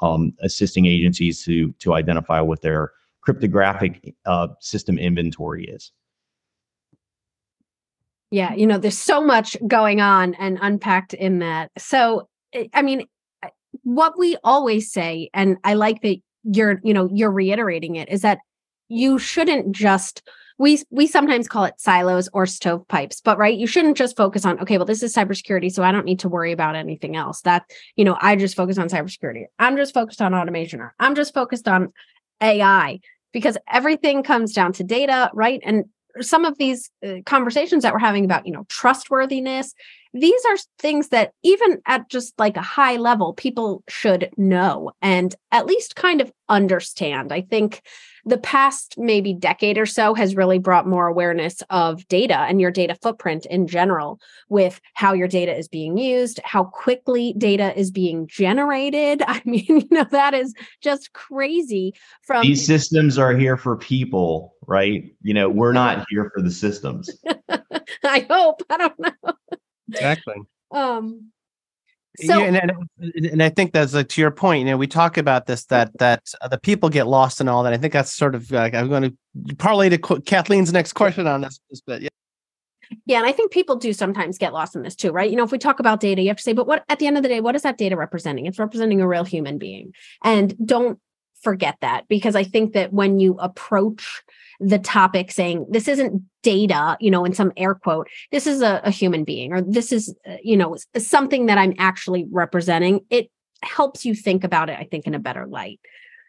um, 0.00 0.32
assisting 0.40 0.86
agencies 0.86 1.44
to 1.44 1.72
to 1.80 1.94
identify 1.94 2.40
what 2.40 2.62
their 2.62 2.92
cryptographic 3.20 4.14
uh, 4.26 4.48
system 4.60 4.98
inventory 4.98 5.64
is. 5.64 5.92
Yeah, 8.34 8.52
you 8.52 8.66
know, 8.66 8.78
there's 8.78 8.98
so 8.98 9.20
much 9.24 9.56
going 9.64 10.00
on 10.00 10.34
and 10.34 10.58
unpacked 10.60 11.14
in 11.14 11.38
that. 11.38 11.70
So, 11.78 12.28
eh, 12.52 12.66
I 12.74 12.82
mean, 12.82 13.06
what 13.84 14.18
we 14.18 14.36
always 14.42 14.90
say, 14.90 15.30
and 15.32 15.56
I 15.62 15.74
like 15.74 16.02
that 16.02 16.16
you're, 16.42 16.80
you 16.82 16.92
know, 16.92 17.08
you're 17.12 17.30
reiterating 17.30 17.94
it, 17.94 18.08
is 18.08 18.22
that 18.22 18.38
you 18.88 19.20
shouldn't 19.20 19.70
just 19.70 20.20
we 20.58 20.82
we 20.90 21.06
sometimes 21.06 21.46
call 21.46 21.62
it 21.64 21.74
silos 21.78 22.28
or 22.32 22.44
stovepipes 22.44 23.20
but 23.24 23.38
right 23.38 23.58
you 23.58 23.66
shouldn't 23.66 23.96
just 23.96 24.16
focus 24.16 24.44
on 24.44 24.60
okay 24.60 24.78
well 24.78 24.84
this 24.84 25.02
is 25.02 25.12
cybersecurity 25.12 25.72
so 25.72 25.82
i 25.82 25.90
don't 25.90 26.04
need 26.04 26.20
to 26.20 26.28
worry 26.28 26.52
about 26.52 26.76
anything 26.76 27.16
else. 27.16 27.40
That 27.40 27.64
you 27.96 28.04
know 28.04 28.16
i 28.20 28.36
just 28.36 28.54
focus 28.54 28.78
on 28.78 28.88
cybersecurity. 28.88 29.46
I'm 29.58 29.76
just 29.76 29.94
focused 29.94 30.22
on 30.22 30.34
automation 30.34 30.80
or 30.80 30.94
i'm 31.00 31.14
just 31.14 31.34
focused 31.34 31.66
on 31.66 31.92
ai 32.40 33.00
because 33.32 33.58
everything 33.72 34.22
comes 34.22 34.52
down 34.52 34.72
to 34.74 34.84
data 34.84 35.30
right? 35.34 35.60
And 35.64 35.86
some 36.20 36.44
of 36.44 36.58
these 36.58 36.90
uh, 37.06 37.16
conversations 37.26 37.82
that 37.82 37.92
we're 37.92 37.98
having 37.98 38.24
about 38.24 38.46
you 38.46 38.52
know 38.52 38.64
trustworthiness 38.68 39.74
these 40.14 40.44
are 40.46 40.56
things 40.78 41.08
that 41.08 41.32
even 41.42 41.82
at 41.86 42.08
just 42.08 42.32
like 42.38 42.56
a 42.56 42.62
high 42.62 42.96
level 42.96 43.34
people 43.34 43.82
should 43.88 44.30
know 44.36 44.90
and 45.02 45.34
at 45.52 45.66
least 45.66 45.96
kind 45.96 46.20
of 46.20 46.32
understand 46.48 47.32
i 47.32 47.40
think 47.40 47.82
the 48.26 48.38
past 48.38 48.94
maybe 48.96 49.34
decade 49.34 49.76
or 49.76 49.86
so 49.86 50.14
has 50.14 50.36
really 50.36 50.58
brought 50.58 50.86
more 50.86 51.06
awareness 51.06 51.62
of 51.70 52.06
data 52.08 52.38
and 52.38 52.60
your 52.60 52.70
data 52.70 52.96
footprint 53.02 53.46
in 53.46 53.66
general 53.66 54.18
with 54.48 54.80
how 54.94 55.12
your 55.12 55.28
data 55.28 55.54
is 55.56 55.68
being 55.68 55.98
used, 55.98 56.40
how 56.44 56.64
quickly 56.64 57.34
data 57.36 57.78
is 57.78 57.90
being 57.90 58.26
generated. 58.26 59.22
I 59.26 59.42
mean, 59.44 59.64
you 59.68 59.88
know, 59.90 60.06
that 60.10 60.34
is 60.34 60.54
just 60.80 61.12
crazy 61.12 61.94
from 62.22 62.42
These 62.42 62.66
systems 62.66 63.18
are 63.18 63.36
here 63.36 63.56
for 63.56 63.76
people, 63.76 64.54
right? 64.66 65.04
You 65.22 65.34
know, 65.34 65.48
we're 65.48 65.72
not 65.72 66.06
here 66.10 66.30
for 66.34 66.42
the 66.42 66.50
systems. 66.50 67.10
I 68.04 68.26
hope. 68.30 68.62
I 68.70 68.76
don't 68.78 68.98
know. 68.98 69.34
Exactly. 69.94 70.36
Um 70.70 71.30
so, 72.16 72.38
yeah, 72.38 72.44
and, 72.44 72.72
and, 73.00 73.26
and 73.26 73.42
I 73.42 73.48
think 73.48 73.72
that's 73.72 73.92
like 73.92 74.08
to 74.10 74.20
your 74.20 74.30
point. 74.30 74.60
You 74.60 74.66
know, 74.66 74.76
we 74.76 74.86
talk 74.86 75.16
about 75.16 75.46
this 75.46 75.64
that 75.66 75.98
that 75.98 76.22
uh, 76.40 76.46
the 76.46 76.58
people 76.58 76.88
get 76.88 77.08
lost 77.08 77.40
and 77.40 77.50
all 77.50 77.64
that. 77.64 77.72
I 77.72 77.76
think 77.76 77.92
that's 77.92 78.12
sort 78.12 78.36
of 78.36 78.52
like 78.52 78.72
I'm 78.72 78.88
going 78.88 79.02
to 79.48 79.56
parlay 79.56 79.88
to 79.88 79.98
Kathleen's 79.98 80.72
next 80.72 80.92
question 80.92 81.26
on 81.26 81.40
this, 81.40 81.58
bit. 81.86 82.02
Yeah. 82.02 82.08
Yeah, 83.06 83.18
and 83.18 83.26
I 83.26 83.32
think 83.32 83.50
people 83.50 83.76
do 83.76 83.92
sometimes 83.92 84.38
get 84.38 84.52
lost 84.52 84.76
in 84.76 84.82
this 84.82 84.94
too, 84.94 85.10
right? 85.10 85.28
You 85.28 85.36
know, 85.36 85.42
if 85.42 85.50
we 85.50 85.58
talk 85.58 85.80
about 85.80 86.00
data, 86.00 86.22
you 86.22 86.28
have 86.28 86.36
to 86.36 86.42
say, 86.42 86.52
but 86.52 86.66
what 86.66 86.84
at 86.88 86.98
the 86.98 87.06
end 87.06 87.16
of 87.16 87.22
the 87.22 87.28
day, 87.28 87.40
what 87.40 87.56
is 87.56 87.62
that 87.62 87.78
data 87.78 87.96
representing? 87.96 88.46
It's 88.46 88.58
representing 88.58 89.00
a 89.00 89.08
real 89.08 89.24
human 89.24 89.58
being. 89.58 89.92
And 90.22 90.54
don't 90.64 91.00
forget 91.42 91.76
that 91.80 92.06
because 92.08 92.36
I 92.36 92.44
think 92.44 92.74
that 92.74 92.92
when 92.92 93.18
you 93.18 93.36
approach 93.38 94.22
the 94.60 94.78
topic 94.78 95.32
saying 95.32 95.66
this 95.68 95.88
isn't 95.88 96.22
data, 96.42 96.96
you 97.00 97.10
know, 97.10 97.24
in 97.24 97.32
some 97.32 97.52
air 97.56 97.74
quote, 97.74 98.08
this 98.30 98.46
is 98.46 98.62
a, 98.62 98.80
a 98.84 98.90
human 98.90 99.24
being 99.24 99.52
or 99.52 99.60
this 99.62 99.92
is, 99.92 100.14
uh, 100.28 100.36
you 100.42 100.56
know, 100.56 100.76
something 100.96 101.46
that 101.46 101.58
I'm 101.58 101.74
actually 101.78 102.26
representing. 102.30 103.00
It 103.10 103.30
helps 103.62 104.04
you 104.04 104.14
think 104.14 104.44
about 104.44 104.68
it, 104.68 104.78
I 104.78 104.84
think, 104.84 105.06
in 105.06 105.14
a 105.14 105.18
better 105.18 105.46
light. 105.46 105.80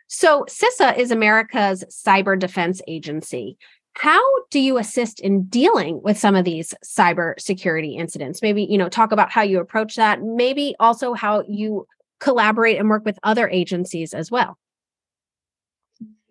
So, 0.08 0.46
CISA 0.48 0.98
is 0.98 1.12
America's 1.12 1.84
cyber 1.89 2.38
defense 2.38 2.82
agency. 2.88 3.58
How 3.94 4.22
do 4.51 4.60
you 4.60 4.77
assist 4.77 5.20
in 5.20 5.46
dealing 5.46 6.01
with 6.03 6.17
some 6.17 6.36
of 6.36 6.46
these 6.46 6.74
cyber 6.84 7.39
security 7.39 7.96
incidents? 7.96 8.41
Maybe, 8.41 8.63
you 8.63 8.77
know, 8.77 8.89
talk 8.89 9.12
about 9.12 9.32
how 9.32 9.41
you 9.41 9.60
approach 9.60 9.96
that, 9.96 10.22
maybe 10.22 10.75
also 10.79 11.13
how 11.13 11.44
you 11.48 11.88
collaborate 12.20 12.77
and 12.77 12.89
work 12.89 13.05
with 13.05 13.17
other 13.24 13.50
agencies 13.50 14.13
as 14.13 14.29
well. 14.29 14.58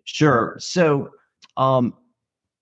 Sure. 0.05 0.55
So, 0.59 1.09
um, 1.57 1.93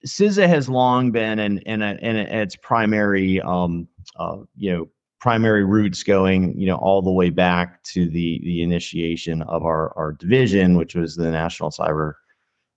CISA 0.05 0.47
has 0.47 0.67
long 0.69 1.11
been 1.11 1.39
and 1.39 1.63
and 1.65 1.83
and 1.83 2.17
its 2.17 2.55
primary 2.55 3.39
um, 3.41 3.87
uh, 4.17 4.37
you 4.55 4.71
know 4.71 4.89
primary 5.19 5.63
roots 5.63 6.03
going 6.03 6.59
you 6.59 6.67
know 6.67 6.75
all 6.75 7.01
the 7.01 7.11
way 7.11 7.29
back 7.29 7.81
to 7.83 8.09
the 8.09 8.41
the 8.43 8.61
initiation 8.61 9.41
of 9.43 9.63
our 9.63 9.97
our 9.97 10.11
division, 10.11 10.75
which 10.75 10.95
was 10.95 11.15
the 11.15 11.31
National 11.31 11.71
Cyber 11.71 12.13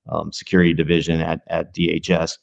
um, 0.08 0.32
security 0.32 0.72
division 0.72 1.20
at 1.20 1.42
at 1.48 1.74
DHS, 1.74 2.38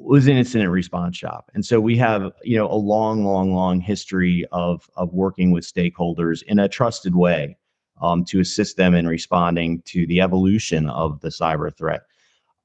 was 0.00 0.26
an 0.26 0.36
incident 0.36 0.70
response 0.70 1.16
shop. 1.16 1.50
And 1.54 1.64
so 1.64 1.80
we 1.80 1.96
have, 1.98 2.32
you 2.42 2.56
know, 2.56 2.70
a 2.70 2.74
long, 2.74 3.24
long, 3.24 3.54
long 3.54 3.80
history 3.80 4.46
of 4.52 4.88
of 4.96 5.12
working 5.12 5.50
with 5.50 5.64
stakeholders 5.64 6.42
in 6.42 6.58
a 6.58 6.68
trusted 6.68 7.14
way 7.14 7.56
um, 8.00 8.24
to 8.26 8.40
assist 8.40 8.76
them 8.76 8.94
in 8.94 9.06
responding 9.06 9.82
to 9.86 10.06
the 10.06 10.20
evolution 10.20 10.88
of 10.88 11.20
the 11.20 11.28
cyber 11.28 11.74
threat. 11.74 12.02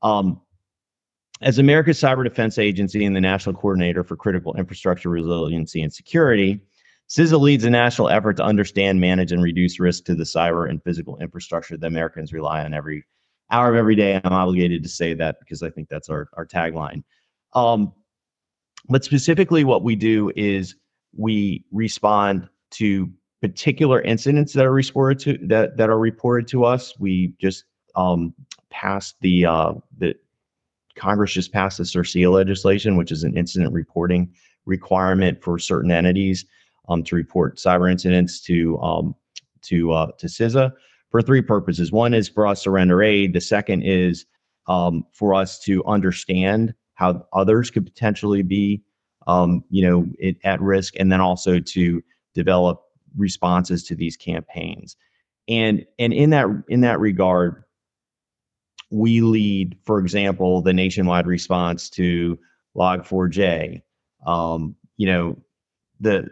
Um, 0.01 0.41
as 1.41 1.59
America's 1.59 1.99
Cyber 1.99 2.23
Defense 2.23 2.57
Agency 2.57 3.03
and 3.05 3.15
the 3.15 3.21
National 3.21 3.55
Coordinator 3.55 4.03
for 4.03 4.15
Critical 4.15 4.55
Infrastructure 4.55 5.09
Resiliency 5.09 5.81
and 5.81 5.93
Security, 5.93 6.61
CISA 7.09 7.39
leads 7.39 7.63
a 7.65 7.69
national 7.69 8.09
effort 8.09 8.37
to 8.37 8.43
understand, 8.43 8.99
manage, 8.99 9.31
and 9.31 9.43
reduce 9.43 9.79
risk 9.79 10.05
to 10.05 10.15
the 10.15 10.23
cyber 10.23 10.69
and 10.69 10.81
physical 10.83 11.17
infrastructure 11.17 11.77
that 11.77 11.85
Americans 11.85 12.33
rely 12.33 12.63
on 12.63 12.73
every 12.73 13.05
hour 13.51 13.69
of 13.69 13.75
every 13.75 13.95
day. 13.95 14.19
I'm 14.23 14.33
obligated 14.33 14.81
to 14.83 14.89
say 14.89 15.13
that 15.13 15.37
because 15.39 15.61
I 15.61 15.69
think 15.69 15.89
that's 15.89 16.09
our, 16.09 16.29
our 16.33 16.47
tagline. 16.47 17.03
Um, 17.53 17.93
but 18.89 19.03
specifically, 19.03 19.63
what 19.63 19.83
we 19.83 19.95
do 19.95 20.31
is 20.35 20.75
we 21.15 21.63
respond 21.71 22.49
to 22.71 23.11
particular 23.41 24.01
incidents 24.01 24.53
that 24.53 24.65
are 24.65 24.71
reported 24.71 25.19
to 25.19 25.47
that 25.47 25.77
that 25.77 25.89
are 25.89 25.99
reported 25.99 26.47
to 26.49 26.65
us. 26.65 26.97
We 26.99 27.33
just 27.39 27.65
um, 27.95 28.33
passed 28.75 29.15
the 29.21 29.45
uh, 29.45 29.73
the 29.97 30.13
Congress 30.95 31.33
just 31.33 31.51
passed 31.51 31.77
the 31.77 31.83
CIRCIA 31.83 32.31
legislation, 32.31 32.97
which 32.97 33.11
is 33.11 33.23
an 33.23 33.37
incident 33.37 33.73
reporting 33.73 34.33
requirement 34.65 35.41
for 35.43 35.59
certain 35.59 35.91
entities 35.91 36.45
um, 36.89 37.03
to 37.03 37.15
report 37.15 37.57
cyber 37.57 37.89
incidents 37.89 38.41
to 38.41 38.77
um, 38.79 39.15
to 39.61 39.91
uh, 39.91 40.11
to 40.17 40.27
CISA 40.27 40.73
for 41.09 41.21
three 41.21 41.41
purposes. 41.41 41.91
One 41.91 42.13
is 42.13 42.27
for 42.27 42.45
us 42.45 42.63
to 42.63 42.71
render 42.71 43.01
aid. 43.01 43.33
The 43.33 43.41
second 43.41 43.83
is 43.83 44.25
um, 44.67 45.05
for 45.13 45.33
us 45.33 45.59
to 45.59 45.83
understand 45.85 46.73
how 46.95 47.25
others 47.33 47.69
could 47.69 47.85
potentially 47.85 48.41
be, 48.41 48.81
um, 49.27 49.63
you 49.69 49.87
know, 49.87 50.05
it, 50.17 50.37
at 50.43 50.61
risk, 50.61 50.95
and 50.99 51.11
then 51.11 51.21
also 51.21 51.59
to 51.59 52.03
develop 52.33 52.81
responses 53.17 53.83
to 53.85 53.95
these 53.95 54.17
campaigns. 54.17 54.97
And 55.47 55.85
and 55.99 56.13
in 56.13 56.31
that 56.31 56.47
in 56.67 56.81
that 56.81 56.99
regard, 56.99 57.64
we 58.89 59.21
lead, 59.21 59.77
for 59.83 59.99
example, 59.99 60.61
the 60.61 60.73
nationwide 60.73 61.27
response 61.27 61.89
to 61.91 62.39
Log4j. 62.75 63.81
Um, 64.25 64.75
you 64.97 65.07
know, 65.07 65.37
the 65.99 66.27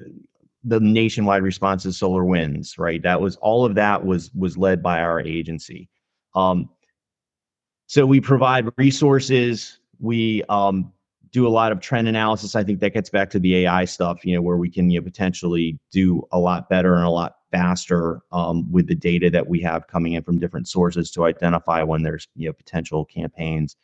the 0.64 0.80
nationwide 0.80 1.44
response 1.44 1.84
to 1.84 1.90
SolarWinds, 1.90 2.80
right? 2.80 3.02
That 3.04 3.20
was 3.20 3.36
all 3.38 3.66
of 3.66 3.76
that 3.76 4.06
was 4.06 4.32
was 4.34 4.58
led 4.58 4.82
by 4.82 5.02
our 5.02 5.20
agency. 5.20 5.90
Um, 6.36 6.70
so 7.88 8.06
we 8.06 8.22
provide 8.22 8.70
resources. 8.78 9.80
We 10.00 10.44
um, 10.50 10.92
do 11.32 11.48
a 11.48 11.50
lot 11.50 11.72
of 11.72 11.80
trend 11.80 12.08
analysis. 12.08 12.56
I 12.56 12.64
think 12.64 12.80
that 12.80 12.94
gets 12.94 13.10
back 13.10 13.30
to 13.32 13.40
the 13.40 13.58
AI 13.58 13.86
stuff, 13.86 14.26
you 14.26 14.36
know, 14.36 14.42
where 14.42 14.58
we 14.58 14.70
can 14.70 14.90
you 14.90 15.00
know, 15.00 15.04
potentially 15.04 15.80
do 15.92 16.24
a 16.32 16.40
lot 16.40 16.70
better 16.70 16.96
and 16.96 17.06
a 17.06 17.10
lot 17.10 17.36
faster 17.54 18.20
um, 18.32 18.70
with 18.72 18.88
the 18.88 18.96
data 18.96 19.30
that 19.30 19.48
we 19.48 19.62
have 19.62 19.86
coming 19.88 20.14
in 20.14 20.24
from 20.24 20.40
different 20.40 20.68
sources 20.68 21.12
to 21.12 21.26
identify 21.26 21.84
when 21.84 22.02
there's 22.02 22.28
you 22.36 22.48
know 22.48 22.54
potential 22.54 23.06
campaigns. 23.06 23.76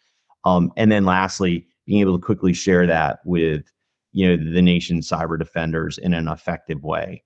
Um, 0.43 0.71
and 0.75 0.91
then 0.91 1.05
lastly, 1.05 1.67
being 1.85 2.01
able 2.01 2.17
to 2.17 2.25
quickly 2.25 2.53
share 2.53 2.87
that 2.87 3.19
with 3.25 3.71
you 4.11 4.27
know 4.27 4.51
the 4.51 4.61
nation's 4.61 5.07
cyber 5.07 5.37
defenders 5.37 5.99
in 5.99 6.13
an 6.15 6.27
effective 6.27 6.83
way. 6.83 7.23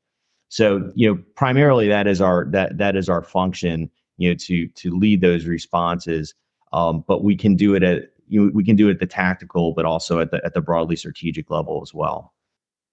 So 0.49 0.91
you 0.95 1.09
know 1.09 1.23
primarily 1.35 1.87
that 1.87 2.07
is 2.07 2.19
our 2.19 2.45
that 2.51 2.77
that 2.77 2.97
is 2.97 3.07
our 3.07 3.23
function 3.23 3.89
you 4.17 4.29
know 4.29 4.35
to 4.41 4.67
to 4.67 4.91
lead 4.91 5.21
those 5.21 5.45
responses. 5.45 6.35
Um, 6.73 7.05
but 7.07 7.23
we 7.23 7.37
can 7.37 7.55
do 7.55 7.73
it 7.75 7.83
at 7.83 8.09
you 8.27 8.45
know, 8.45 8.51
we 8.53 8.65
can 8.65 8.75
do 8.75 8.89
it 8.89 8.95
at 8.95 8.99
the 8.99 9.05
tactical, 9.05 9.73
but 9.73 9.85
also 9.85 10.19
at 10.19 10.31
the 10.31 10.43
at 10.43 10.53
the 10.53 10.61
broadly 10.61 10.97
strategic 10.97 11.49
level 11.49 11.81
as 11.81 11.93
well. 11.93 12.33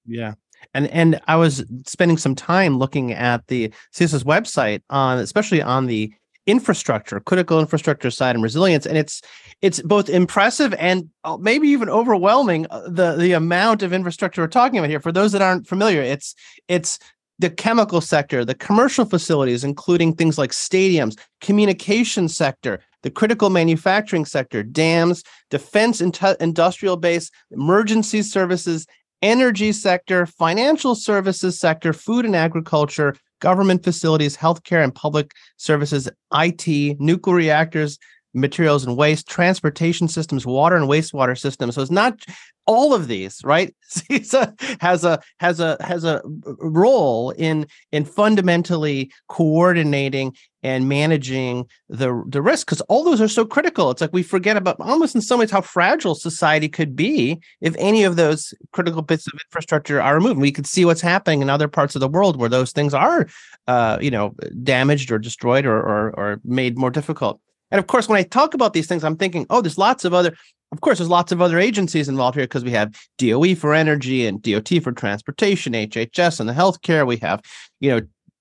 Yeah. 0.06 0.34
And 0.74 0.88
and 0.88 1.20
I 1.26 1.36
was 1.36 1.64
spending 1.86 2.18
some 2.18 2.34
time 2.34 2.78
looking 2.78 3.12
at 3.12 3.46
the 3.48 3.72
CISA's 3.94 4.24
website 4.24 4.82
on 4.90 5.18
especially 5.18 5.62
on 5.62 5.86
the 5.86 6.12
infrastructure, 6.46 7.20
critical 7.20 7.60
infrastructure 7.60 8.10
side 8.10 8.34
and 8.34 8.42
resilience. 8.42 8.86
And 8.86 8.96
it's 8.98 9.22
it's 9.62 9.80
both 9.82 10.08
impressive 10.08 10.74
and 10.78 11.08
uh, 11.24 11.36
maybe 11.36 11.68
even 11.68 11.88
overwhelming 11.88 12.66
uh, 12.70 12.88
the 12.88 13.16
the 13.16 13.32
amount 13.32 13.82
of 13.82 13.92
infrastructure 13.92 14.42
we're 14.42 14.48
talking 14.48 14.78
about 14.78 14.90
here. 14.90 15.00
For 15.00 15.12
those 15.12 15.32
that 15.32 15.42
aren't 15.42 15.66
familiar, 15.66 16.02
it's 16.02 16.34
it's 16.68 16.98
the 17.38 17.50
chemical 17.50 18.02
sector, 18.02 18.44
the 18.44 18.54
commercial 18.54 19.06
facilities, 19.06 19.64
including 19.64 20.14
things 20.14 20.36
like 20.36 20.50
stadiums, 20.50 21.18
communication 21.40 22.28
sector, 22.28 22.80
the 23.02 23.10
critical 23.10 23.48
manufacturing 23.48 24.26
sector, 24.26 24.62
dams, 24.62 25.24
defense 25.48 26.02
industrial 26.02 26.96
base, 26.98 27.30
emergency 27.50 28.20
services, 28.20 28.86
energy 29.22 29.72
sector, 29.72 30.26
financial 30.26 30.94
services 30.94 31.58
sector, 31.58 31.92
food 31.92 32.24
and 32.24 32.36
agriculture, 32.36 33.14
government 33.40 33.82
facilities, 33.82 34.36
healthcare 34.36 34.84
and 34.84 34.94
public 34.94 35.32
services, 35.56 36.08
IT, 36.32 37.00
nuclear 37.00 37.36
reactors, 37.36 37.98
materials 38.34 38.84
and 38.84 38.96
waste, 38.96 39.28
transportation 39.28 40.08
systems, 40.08 40.46
water 40.46 40.76
and 40.76 40.88
wastewater 40.88 41.38
systems. 41.38 41.74
So 41.74 41.82
it's 41.82 41.90
not 41.90 42.24
all 42.66 42.94
of 42.94 43.08
these, 43.08 43.42
right? 43.42 43.74
CISA 43.90 44.80
has 44.80 45.04
a 45.04 45.20
has 45.40 45.58
a 45.58 45.76
has 45.80 46.04
a 46.04 46.22
role 46.58 47.30
in 47.30 47.66
in 47.90 48.04
fundamentally 48.04 49.10
coordinating 49.28 50.36
and 50.62 50.88
managing 50.88 51.66
the 51.88 52.22
the 52.28 52.42
risk 52.42 52.66
because 52.66 52.80
all 52.82 53.02
those 53.02 53.20
are 53.20 53.28
so 53.28 53.44
critical. 53.44 53.90
It's 53.90 54.00
like 54.00 54.12
we 54.12 54.22
forget 54.22 54.56
about 54.56 54.76
almost 54.78 55.14
in 55.14 55.20
some 55.20 55.40
ways 55.40 55.50
how 55.50 55.62
fragile 55.62 56.14
society 56.14 56.68
could 56.68 56.94
be 56.94 57.40
if 57.60 57.74
any 57.78 58.04
of 58.04 58.14
those 58.16 58.54
critical 58.72 59.02
bits 59.02 59.26
of 59.26 59.32
infrastructure 59.46 60.00
are 60.00 60.14
removed. 60.14 60.38
We 60.38 60.52
could 60.52 60.66
see 60.66 60.84
what's 60.84 61.00
happening 61.00 61.42
in 61.42 61.50
other 61.50 61.68
parts 61.68 61.96
of 61.96 62.00
the 62.00 62.08
world 62.08 62.38
where 62.38 62.48
those 62.48 62.70
things 62.70 62.94
are, 62.94 63.26
uh, 63.66 63.98
you 64.00 64.10
know, 64.12 64.34
damaged 64.62 65.10
or 65.10 65.18
destroyed 65.18 65.66
or, 65.66 65.76
or 65.76 66.10
or 66.16 66.40
made 66.44 66.78
more 66.78 66.90
difficult. 66.90 67.40
And 67.70 67.78
of 67.78 67.86
course, 67.86 68.08
when 68.08 68.18
I 68.18 68.22
talk 68.22 68.54
about 68.54 68.72
these 68.72 68.86
things, 68.86 69.04
I'm 69.04 69.16
thinking, 69.16 69.46
oh, 69.50 69.60
there's 69.60 69.78
lots 69.78 70.04
of 70.04 70.14
other, 70.14 70.34
of 70.72 70.80
course, 70.80 70.98
there's 70.98 71.10
lots 71.10 71.32
of 71.32 71.40
other 71.40 71.58
agencies 71.58 72.08
involved 72.08 72.36
here 72.36 72.44
because 72.44 72.64
we 72.64 72.72
have 72.72 72.94
DOE 73.18 73.54
for 73.54 73.74
energy 73.74 74.26
and 74.26 74.42
DOT 74.42 74.82
for 74.82 74.92
transportation, 74.92 75.72
HHS 75.72 76.40
and 76.40 76.48
the 76.48 76.52
healthcare. 76.52 77.06
We 77.06 77.18
have, 77.18 77.40
you 77.80 77.90
know, 77.90 78.00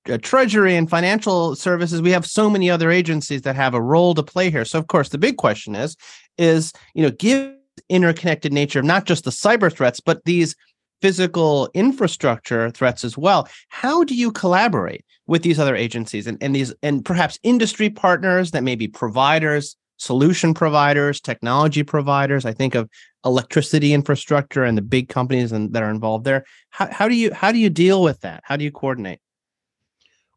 uh, 0.09 0.17
treasury 0.17 0.75
and 0.75 0.89
financial 0.89 1.55
services 1.55 2.01
we 2.01 2.11
have 2.11 2.25
so 2.25 2.49
many 2.49 2.69
other 2.69 2.89
agencies 2.89 3.41
that 3.41 3.55
have 3.55 3.73
a 3.73 3.81
role 3.81 4.15
to 4.15 4.23
play 4.23 4.49
here 4.49 4.63
so 4.63 4.79
of 4.79 4.87
course 4.87 5.09
the 5.09 5.17
big 5.17 5.35
question 5.35 5.75
is 5.75 5.97
is 6.37 6.71
you 6.95 7.03
know 7.03 7.11
give 7.11 7.53
interconnected 7.89 8.53
nature 8.53 8.79
of 8.79 8.85
not 8.85 9.03
just 9.03 9.25
the 9.25 9.29
cyber 9.29 9.71
threats 9.71 9.99
but 9.99 10.23
these 10.23 10.55
physical 11.01 11.69
infrastructure 11.73 12.69
threats 12.71 13.03
as 13.03 13.17
well. 13.17 13.47
How 13.69 14.03
do 14.03 14.15
you 14.15 14.31
collaborate 14.31 15.05
with 15.27 15.43
these 15.43 15.59
other 15.59 15.75
agencies 15.75 16.27
and, 16.27 16.37
and 16.41 16.55
these 16.55 16.73
and 16.81 17.03
perhaps 17.03 17.39
industry 17.43 17.89
partners 17.89 18.51
that 18.51 18.63
may 18.63 18.75
be 18.75 18.87
providers 18.87 19.75
solution 19.97 20.53
providers 20.53 21.19
technology 21.19 21.83
providers? 21.83 22.45
I 22.45 22.53
think 22.53 22.75
of 22.75 22.89
electricity 23.25 23.93
infrastructure 23.93 24.63
and 24.63 24.77
the 24.77 24.81
big 24.81 25.09
companies 25.09 25.51
and, 25.51 25.73
that 25.73 25.83
are 25.83 25.89
involved 25.89 26.25
there. 26.25 26.45
How, 26.69 26.87
how 26.91 27.07
do 27.07 27.15
you 27.15 27.33
how 27.33 27.51
do 27.51 27.57
you 27.57 27.69
deal 27.69 28.01
with 28.01 28.21
that? 28.21 28.41
How 28.43 28.55
do 28.55 28.63
you 28.63 28.71
coordinate? 28.71 29.19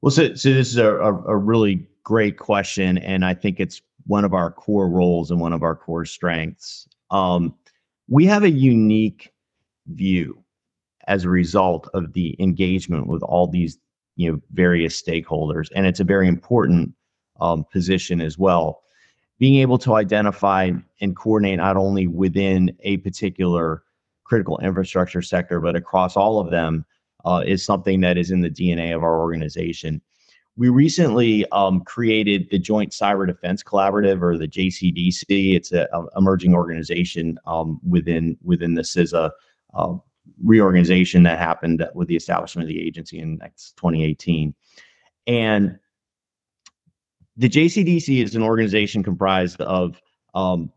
Well, 0.01 0.11
so, 0.11 0.35
so 0.35 0.53
this 0.53 0.69
is 0.69 0.79
a, 0.79 0.97
a, 0.97 1.37
really 1.37 1.87
great 2.03 2.37
question, 2.37 2.99
and 2.99 3.25
I 3.25 3.35
think 3.35 3.61
it's 3.61 3.81
one 4.07 4.25
of 4.25 4.35
our 4.35 4.51
core 4.51 4.89
roles 4.89 5.31
and 5.31 5.41
one 5.41 5.53
of 5.53 5.63
our 5.63 5.77
core 5.77 6.05
strengths. 6.05 6.89
Um, 7.13 7.55
we 8.09 8.27
have 8.27 8.43
a 8.43 8.51
unique 8.51 9.33
view 9.87 10.42
as 11.09 11.25
a 11.25 11.31
result 11.31 11.89
of 11.95 12.13
the 12.13 12.37
engagement 12.39 13.07
with 13.07 13.23
all 13.23 13.47
these 13.47 13.79
you 14.17 14.31
know 14.31 14.41
various 14.53 15.01
stakeholders, 15.01 15.69
and 15.75 15.87
it's 15.87 16.01
a 16.01 16.05
very 16.05 16.29
important 16.29 16.93
um, 17.41 17.65
position 17.73 18.21
as 18.21 18.39
well. 18.39 18.83
Being 19.39 19.57
able 19.61 19.79
to 19.79 19.95
identify 19.95 20.71
and 21.01 21.17
coordinate 21.17 21.59
not 21.59 21.77
only 21.77 22.07
within 22.07 22.77
a 22.81 22.99
particular 22.99 23.83
critical 24.25 24.59
infrastructure 24.59 25.23
sector, 25.23 25.61
but 25.61 25.77
across 25.77 26.17
all 26.17 26.39
of 26.39 26.51
them 26.51 26.85
uh, 27.25 27.43
is 27.47 27.65
something 27.65 28.01
that 28.01 28.17
is 28.17 28.31
in 28.31 28.41
the 28.41 28.51
DNA 28.51 28.95
of 28.95 29.03
our 29.03 29.19
organization. 29.19 30.01
We 30.57 30.69
recently 30.69 31.47
um, 31.51 31.81
created 31.81 32.49
the 32.51 32.59
Joint 32.59 32.93
Cyber 32.93 33.27
Defense 33.27 33.63
Collaborative, 33.63 34.21
or 34.21 34.37
the 34.37 34.47
JCDC. 34.47 35.55
It's 35.55 35.73
an 35.73 35.87
emerging 36.17 36.55
organization 36.55 37.39
um, 37.47 37.81
within 37.89 38.37
within 38.43 38.75
the 38.75 38.83
CISA 38.83 39.31
uh, 39.75 39.95
reorganization 40.43 41.23
that 41.25 41.39
happened 41.39 41.87
with 41.95 42.09
the 42.09 42.17
establishment 42.17 42.65
of 42.65 42.69
the 42.69 42.81
agency 42.81 43.19
in 43.19 43.39
2018. 43.39 44.55
And 45.27 45.79
the 47.37 47.49
JCDC 47.49 48.23
is 48.23 48.35
an 48.35 48.43
organization 48.43 49.03
comprised 49.03 49.61
of 49.61 50.01
um, 50.35 50.71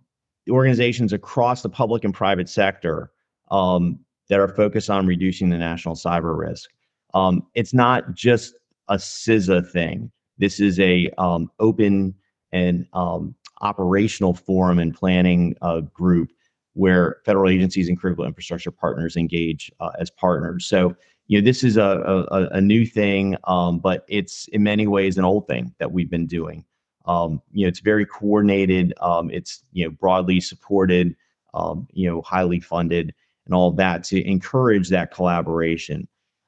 organizations 0.49 1.13
across 1.13 1.61
the 1.61 1.69
public 1.69 2.03
and 2.03 2.13
private 2.13 2.49
sector 2.49 3.11
um, 3.51 3.99
that 4.29 4.39
are 4.39 4.47
focused 4.47 4.89
on 4.89 5.05
reducing 5.05 5.49
the 5.49 5.57
national 5.57 5.95
cyber 5.95 6.37
risk. 6.37 6.69
Um, 7.13 7.45
it's 7.53 7.73
not 7.73 8.13
just 8.13 8.55
a 8.87 8.95
CISA 8.95 9.69
thing. 9.69 10.11
This 10.37 10.59
is 10.59 10.79
a 10.79 11.09
um, 11.17 11.49
open 11.59 12.13
and 12.51 12.85
um, 12.93 13.35
operational 13.61 14.33
forum 14.33 14.79
and 14.79 14.93
planning 14.93 15.55
uh, 15.61 15.81
group 15.81 16.31
where 16.75 17.17
federal 17.25 17.49
agencies 17.49 17.89
and 17.89 17.99
critical 17.99 18.25
infrastructure 18.25 18.71
partners 18.71 19.17
engage 19.17 19.71
uh, 19.79 19.91
as 19.99 20.09
partners. 20.09 20.65
So, 20.65 20.95
you 21.27 21.41
know, 21.41 21.45
this 21.45 21.63
is 21.63 21.77
a, 21.77 22.27
a, 22.31 22.47
a 22.51 22.61
new 22.61 22.85
thing, 22.85 23.35
um, 23.45 23.79
but 23.79 24.05
it's 24.07 24.47
in 24.49 24.61
many 24.61 24.85
ways 24.85 25.17
an 25.17 25.25
old 25.25 25.47
thing 25.47 25.73
that 25.79 25.91
we've 25.91 26.09
been 26.09 26.27
doing. 26.27 26.63
Um, 27.05 27.41
you 27.51 27.65
know, 27.65 27.69
it's 27.69 27.79
very 27.79 28.05
coordinated. 28.05 28.93
Um, 28.99 29.29
it's 29.31 29.63
you 29.73 29.85
know 29.85 29.91
broadly 29.91 30.39
supported. 30.39 31.15
Um, 31.53 31.87
you 31.93 32.09
know, 32.09 32.21
highly 32.21 32.59
funded 32.59 33.13
and 33.45 33.55
all 33.55 33.71
that 33.71 34.03
to 34.05 34.21
encourage 34.27 34.89
that 34.89 35.13
collaboration. 35.13 36.07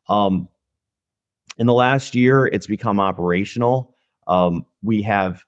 Um, 0.09 0.49
in 1.57 1.65
the 1.65 1.73
last 1.73 2.13
year, 2.13 2.47
it's 2.47 2.67
become 2.67 2.99
operational. 2.99 3.95
Um, 4.27 4.65
we 4.83 5.01
have, 5.03 5.43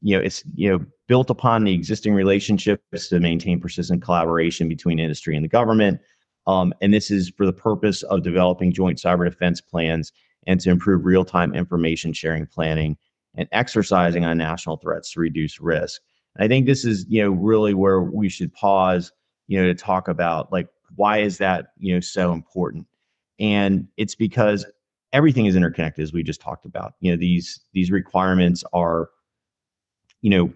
you 0.00 0.16
know, 0.16 0.24
it's 0.24 0.42
you 0.54 0.70
know 0.70 0.84
built 1.12 1.28
upon 1.28 1.64
the 1.64 1.74
existing 1.74 2.14
relationships 2.14 3.08
to 3.08 3.20
maintain 3.20 3.60
persistent 3.60 4.00
collaboration 4.00 4.66
between 4.66 4.98
industry 4.98 5.36
and 5.36 5.44
the 5.44 5.48
government. 5.48 6.00
Um, 6.46 6.72
and 6.80 6.94
this 6.94 7.10
is 7.10 7.28
for 7.28 7.44
the 7.44 7.52
purpose 7.52 8.02
of 8.04 8.22
developing 8.22 8.72
joint 8.72 8.96
cyber 8.96 9.28
defense 9.28 9.60
plans 9.60 10.10
and 10.46 10.58
to 10.60 10.70
improve 10.70 11.04
real-time 11.04 11.54
information 11.54 12.14
sharing 12.14 12.46
planning 12.46 12.96
and 13.34 13.46
exercising 13.52 14.24
on 14.24 14.38
national 14.38 14.78
threats 14.78 15.12
to 15.12 15.20
reduce 15.20 15.60
risk. 15.60 16.00
And 16.34 16.46
I 16.46 16.48
think 16.48 16.64
this 16.64 16.82
is, 16.82 17.04
you 17.10 17.22
know, 17.22 17.32
really 17.32 17.74
where 17.74 18.00
we 18.00 18.30
should 18.30 18.50
pause, 18.54 19.12
you 19.48 19.60
know, 19.60 19.66
to 19.66 19.74
talk 19.74 20.08
about 20.08 20.50
like 20.50 20.68
why 20.96 21.18
is 21.18 21.36
that, 21.36 21.74
you 21.76 21.92
know, 21.92 22.00
so 22.00 22.32
important? 22.32 22.86
And 23.38 23.86
it's 23.98 24.14
because 24.14 24.64
everything 25.12 25.44
is 25.44 25.56
interconnected, 25.56 26.04
as 26.04 26.14
we 26.14 26.22
just 26.22 26.40
talked 26.40 26.64
about. 26.64 26.94
You 27.00 27.10
know, 27.10 27.18
these 27.18 27.60
these 27.74 27.90
requirements 27.90 28.64
are, 28.72 29.10
you 30.22 30.30
know, 30.30 30.54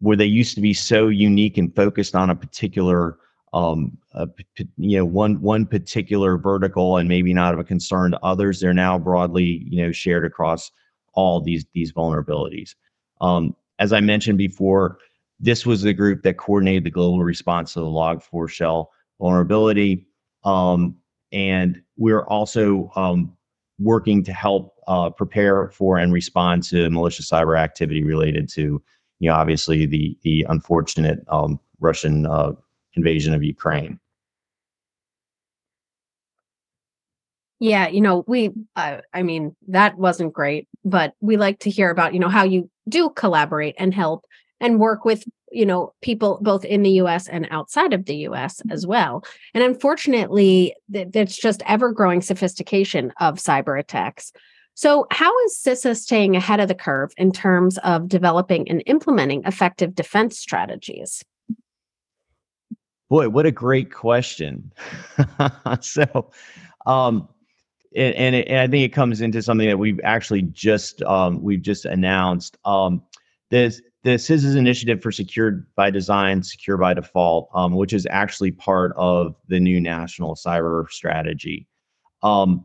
where 0.00 0.16
they 0.16 0.24
used 0.24 0.54
to 0.54 0.60
be 0.60 0.74
so 0.74 1.08
unique 1.08 1.58
and 1.58 1.74
focused 1.74 2.14
on 2.14 2.30
a 2.30 2.34
particular 2.36 3.18
um, 3.52 3.96
a, 4.14 4.28
you 4.76 4.98
know 4.98 5.04
one 5.04 5.40
one 5.40 5.64
particular 5.64 6.36
vertical 6.36 6.96
and 6.96 7.08
maybe 7.08 7.32
not 7.32 7.54
of 7.54 7.60
a 7.60 7.64
concern 7.64 8.10
to 8.10 8.24
others 8.24 8.60
they're 8.60 8.74
now 8.74 8.98
broadly 8.98 9.64
you 9.68 9.82
know 9.82 9.92
shared 9.92 10.24
across 10.24 10.72
all 11.14 11.40
these 11.40 11.64
these 11.72 11.92
vulnerabilities. 11.92 12.74
Um, 13.20 13.54
as 13.78 13.92
i 13.92 14.00
mentioned 14.00 14.38
before 14.38 14.98
this 15.40 15.64
was 15.66 15.82
the 15.82 15.92
group 15.92 16.22
that 16.22 16.36
coordinated 16.36 16.84
the 16.84 16.90
global 16.90 17.22
response 17.22 17.74
to 17.74 17.80
the 17.80 17.86
Log4Shell 17.86 18.86
vulnerability 19.20 20.06
um, 20.44 20.96
and 21.32 21.80
we're 21.96 22.26
also 22.26 22.90
um, 22.96 23.36
working 23.78 24.22
to 24.24 24.32
help 24.32 24.74
uh, 24.86 25.10
prepare 25.10 25.70
for 25.70 25.98
and 25.98 26.12
respond 26.12 26.62
to 26.64 26.88
malicious 26.90 27.30
cyber 27.30 27.58
activity 27.58 28.02
related 28.04 28.48
to 28.50 28.82
you 29.24 29.30
know, 29.30 29.36
obviously 29.36 29.86
the 29.86 30.16
the 30.20 30.44
unfortunate 30.50 31.24
um, 31.28 31.58
Russian 31.80 32.26
uh, 32.26 32.52
invasion 32.94 33.32
of 33.32 33.42
Ukraine. 33.42 33.98
Yeah, 37.58 37.88
you 37.88 38.02
know, 38.02 38.24
we, 38.26 38.50
uh, 38.76 38.98
I 39.14 39.22
mean, 39.22 39.56
that 39.68 39.96
wasn't 39.96 40.34
great, 40.34 40.68
but 40.84 41.14
we 41.20 41.38
like 41.38 41.60
to 41.60 41.70
hear 41.70 41.88
about, 41.88 42.12
you 42.12 42.20
know, 42.20 42.28
how 42.28 42.44
you 42.44 42.68
do 42.86 43.08
collaborate 43.08 43.76
and 43.78 43.94
help 43.94 44.26
and 44.60 44.78
work 44.78 45.06
with, 45.06 45.24
you 45.50 45.64
know, 45.64 45.94
people 46.02 46.38
both 46.42 46.66
in 46.66 46.82
the 46.82 46.90
US 47.02 47.26
and 47.26 47.48
outside 47.50 47.94
of 47.94 48.04
the 48.04 48.16
US 48.28 48.60
as 48.70 48.86
well. 48.86 49.24
And 49.54 49.64
unfortunately, 49.64 50.74
th- 50.92 51.40
just 51.40 51.62
ever 51.64 51.92
growing 51.92 52.20
sophistication 52.20 53.10
of 53.18 53.36
cyber 53.36 53.80
attacks. 53.80 54.32
So, 54.74 55.06
how 55.12 55.32
is 55.44 55.60
CISA 55.64 55.96
staying 55.96 56.34
ahead 56.34 56.58
of 56.58 56.66
the 56.66 56.74
curve 56.74 57.12
in 57.16 57.30
terms 57.30 57.78
of 57.78 58.08
developing 58.08 58.68
and 58.68 58.82
implementing 58.86 59.42
effective 59.44 59.94
defense 59.94 60.38
strategies? 60.38 61.24
Boy, 63.08 63.28
what 63.28 63.46
a 63.46 63.52
great 63.52 63.92
question. 63.92 64.72
so, 65.80 66.32
um, 66.86 67.28
and, 67.94 68.14
and, 68.16 68.34
it, 68.34 68.48
and, 68.48 68.58
I 68.58 68.66
think 68.66 68.84
it 68.84 68.92
comes 68.92 69.20
into 69.20 69.42
something 69.42 69.68
that 69.68 69.78
we've 69.78 70.00
actually 70.02 70.42
just 70.42 71.02
um, 71.02 71.40
we've 71.40 71.62
just 71.62 71.84
announced. 71.84 72.56
Um, 72.64 73.02
this 73.50 73.80
the 74.02 74.16
CISA's 74.16 74.56
initiative 74.56 75.00
for 75.00 75.12
secured 75.12 75.66
by 75.76 75.90
design, 75.90 76.42
secure 76.42 76.76
by 76.76 76.94
default, 76.94 77.48
um, 77.54 77.74
which 77.74 77.92
is 77.92 78.06
actually 78.10 78.50
part 78.50 78.92
of 78.96 79.36
the 79.48 79.60
new 79.60 79.80
national 79.80 80.34
cyber 80.34 80.90
strategy. 80.90 81.68
Um, 82.22 82.64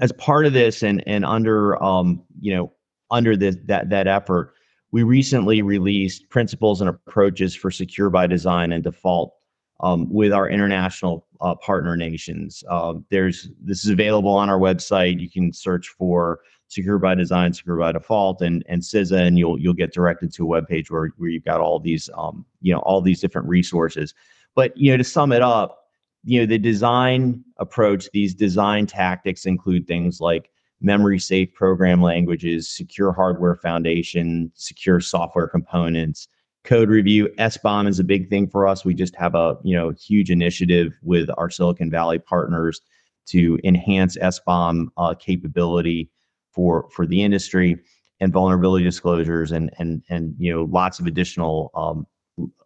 as 0.00 0.12
part 0.12 0.46
of 0.46 0.52
this 0.52 0.82
and 0.82 1.02
and 1.06 1.24
under 1.24 1.82
um, 1.82 2.22
you 2.40 2.54
know 2.54 2.72
under 3.10 3.36
this 3.36 3.56
that 3.66 3.90
that 3.90 4.06
effort, 4.06 4.54
we 4.90 5.02
recently 5.02 5.62
released 5.62 6.28
principles 6.30 6.80
and 6.80 6.88
approaches 6.88 7.54
for 7.54 7.70
secure 7.70 8.10
by 8.10 8.26
design 8.26 8.72
and 8.72 8.84
default 8.84 9.34
um, 9.80 10.12
with 10.12 10.32
our 10.32 10.48
international 10.48 11.26
uh, 11.40 11.54
partner 11.54 11.96
nations. 11.96 12.64
Uh, 12.68 12.94
there's 13.10 13.48
this 13.60 13.84
is 13.84 13.90
available 13.90 14.34
on 14.34 14.50
our 14.50 14.58
website. 14.58 15.20
You 15.20 15.30
can 15.30 15.52
search 15.52 15.88
for 15.88 16.40
secure 16.68 16.98
by 16.98 17.14
design, 17.14 17.52
secure 17.52 17.76
by 17.76 17.92
default, 17.92 18.42
and 18.42 18.64
and 18.68 18.82
CISA, 18.82 19.26
and 19.26 19.38
you'll 19.38 19.58
you'll 19.58 19.74
get 19.74 19.92
directed 19.92 20.32
to 20.34 20.44
a 20.44 20.46
web 20.46 20.68
page 20.68 20.90
where 20.90 21.12
where 21.16 21.30
you've 21.30 21.44
got 21.44 21.60
all 21.60 21.78
these 21.78 22.10
um, 22.16 22.44
you 22.60 22.72
know 22.72 22.80
all 22.80 23.00
these 23.00 23.20
different 23.20 23.48
resources. 23.48 24.14
But 24.54 24.76
you 24.76 24.90
know 24.90 24.96
to 24.96 25.04
sum 25.04 25.32
it 25.32 25.42
up, 25.42 25.77
you 26.24 26.40
know 26.40 26.46
the 26.46 26.58
design 26.58 27.44
approach 27.58 28.08
these 28.12 28.34
design 28.34 28.86
tactics 28.86 29.46
include 29.46 29.86
things 29.86 30.20
like 30.20 30.50
memory 30.80 31.18
safe 31.18 31.52
program 31.54 32.02
languages 32.02 32.68
secure 32.68 33.12
hardware 33.12 33.56
foundation 33.56 34.50
secure 34.54 35.00
software 35.00 35.48
components. 35.48 36.28
Code 36.64 36.88
review 36.88 37.28
sbom 37.38 37.88
is 37.88 37.98
a 37.98 38.04
big 38.04 38.28
thing 38.28 38.48
for 38.48 38.66
us. 38.66 38.84
We 38.84 38.94
just 38.94 39.16
have 39.16 39.34
a 39.34 39.56
you 39.62 39.76
know 39.76 39.90
huge 39.90 40.30
initiative 40.30 40.92
with 41.02 41.30
our 41.36 41.50
silicon 41.50 41.90
valley 41.90 42.18
partners 42.18 42.80
to 43.26 43.58
enhance 43.64 44.16
sbom 44.16 44.88
uh, 44.96 45.14
capability 45.14 46.10
for 46.52 46.88
for 46.90 47.06
the 47.06 47.22
industry 47.22 47.76
and 48.20 48.32
vulnerability 48.32 48.84
disclosures 48.84 49.52
and 49.52 49.70
and 49.78 50.02
and 50.08 50.34
you 50.38 50.52
know 50.52 50.64
lots 50.64 50.98
of 50.98 51.06
additional 51.06 51.70
um, 51.74 52.06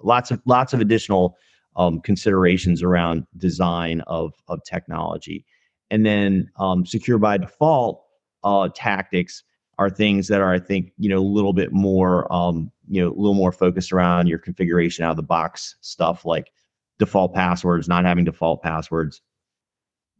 lots 0.02 0.30
of 0.30 0.40
lots 0.46 0.72
of 0.72 0.80
additional 0.80 1.36
um, 1.76 2.00
considerations 2.00 2.82
around 2.82 3.26
design 3.36 4.00
of, 4.02 4.34
of 4.48 4.62
technology. 4.64 5.44
And 5.90 6.06
then 6.06 6.50
um, 6.58 6.86
secure 6.86 7.18
by 7.18 7.36
default 7.38 8.04
uh, 8.44 8.68
tactics 8.74 9.42
are 9.78 9.90
things 9.90 10.28
that 10.28 10.40
are, 10.40 10.52
I 10.52 10.58
think, 10.58 10.92
you 10.98 11.08
know, 11.08 11.18
a 11.18 11.20
little 11.20 11.52
bit 11.52 11.72
more, 11.72 12.32
um, 12.32 12.70
you 12.88 13.02
know, 13.02 13.08
a 13.08 13.18
little 13.18 13.34
more 13.34 13.52
focused 13.52 13.92
around 13.92 14.26
your 14.26 14.38
configuration 14.38 15.04
out 15.04 15.10
of 15.10 15.16
the 15.16 15.22
box 15.22 15.76
stuff 15.80 16.24
like 16.24 16.52
default 16.98 17.34
passwords, 17.34 17.88
not 17.88 18.04
having 18.04 18.24
default 18.24 18.62
passwords, 18.62 19.22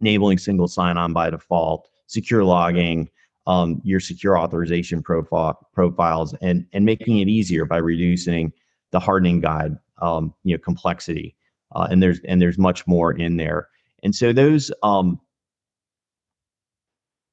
enabling 0.01 0.39
single 0.39 0.69
sign-on 0.69 1.13
by 1.13 1.31
default, 1.31 1.89
secure 2.07 2.45
logging, 2.45 3.09
um, 3.47 3.81
your 3.85 4.01
secure 4.01 4.39
authorization 4.39 5.03
profile 5.03 5.59
profiles, 5.73 6.35
and 6.43 6.67
and 6.73 6.85
making 6.85 7.19
it 7.19 7.29
easier 7.29 7.65
by 7.65 7.77
reducing 7.77 8.53
the 8.91 9.01
hardening 9.01 9.41
guide, 9.41 9.77
um, 10.01 10.33
you 10.45 10.55
know, 10.55 10.59
complexity 10.59 11.35
uh, 11.75 11.89
and 11.91 12.03
there's 12.03 12.21
and 12.27 12.41
there's 12.41 12.59
much 12.59 12.87
more 12.87 13.13
in 13.13 13.37
there. 13.37 13.69
And 14.03 14.15
so 14.15 14.33
those 14.33 14.71
um, 14.83 15.21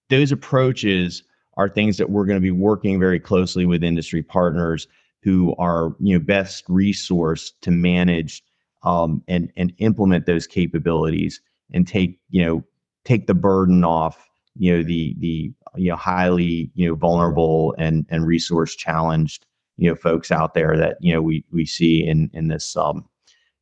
those 0.09 0.31
approaches 0.31 1.23
are 1.57 1.69
things 1.69 1.97
that 1.97 2.09
we're 2.09 2.25
going 2.25 2.37
to 2.37 2.41
be 2.41 2.51
working 2.51 2.99
very 2.99 3.19
closely 3.19 3.65
with 3.65 3.83
industry 3.83 4.23
partners 4.23 4.87
who 5.21 5.55
are 5.57 5.95
you 5.99 6.17
know 6.17 6.23
best 6.23 6.67
resourced 6.67 7.51
to 7.61 7.71
manage 7.71 8.43
um, 8.83 9.23
and 9.27 9.51
and 9.57 9.73
implement 9.79 10.25
those 10.25 10.47
capabilities 10.47 11.41
and 11.73 11.87
take 11.87 12.19
you 12.29 12.43
know 12.43 12.63
take 13.05 13.27
the 13.27 13.33
burden 13.33 13.83
off 13.83 14.29
you 14.55 14.75
know 14.75 14.83
the 14.83 15.15
the 15.19 15.51
you 15.75 15.89
know 15.89 15.95
highly 15.95 16.71
you 16.75 16.87
know 16.87 16.95
vulnerable 16.95 17.75
and 17.77 18.05
and 18.09 18.25
resource 18.25 18.75
challenged 18.75 19.45
you 19.77 19.89
know 19.89 19.95
folks 19.95 20.31
out 20.31 20.53
there 20.53 20.77
that 20.77 20.97
you 21.01 21.13
know 21.13 21.21
we 21.21 21.43
we 21.51 21.65
see 21.65 22.05
in 22.05 22.29
in 22.33 22.47
this 22.47 22.75
um 22.75 23.07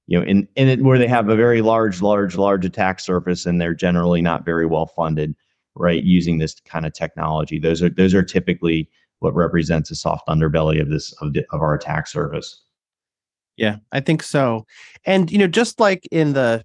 you 0.07 0.17
know, 0.17 0.25
in, 0.25 0.47
in 0.55 0.69
it 0.69 0.81
where 0.81 0.97
they 0.97 1.07
have 1.07 1.29
a 1.29 1.35
very 1.35 1.61
large, 1.61 2.01
large, 2.01 2.35
large 2.37 2.65
attack 2.65 2.99
surface 2.99 3.45
and 3.45 3.61
they're 3.61 3.73
generally 3.73 4.21
not 4.21 4.45
very 4.45 4.65
well 4.65 4.87
funded, 4.87 5.35
right? 5.75 6.03
Using 6.03 6.37
this 6.37 6.59
kind 6.65 6.85
of 6.85 6.93
technology. 6.93 7.59
Those 7.59 7.83
are 7.83 7.89
those 7.89 8.13
are 8.13 8.23
typically 8.23 8.89
what 9.19 9.35
represents 9.35 9.91
a 9.91 9.95
soft 9.95 10.27
underbelly 10.27 10.81
of 10.81 10.89
this 10.89 11.13
of, 11.21 11.33
the, 11.33 11.45
of 11.51 11.61
our 11.61 11.73
attack 11.73 12.07
surface. 12.07 12.63
Yeah, 13.57 13.77
I 13.91 13.99
think 13.99 14.23
so. 14.23 14.65
And 15.05 15.29
you 15.29 15.37
know, 15.37 15.47
just 15.47 15.79
like 15.79 16.07
in 16.11 16.33
the 16.33 16.63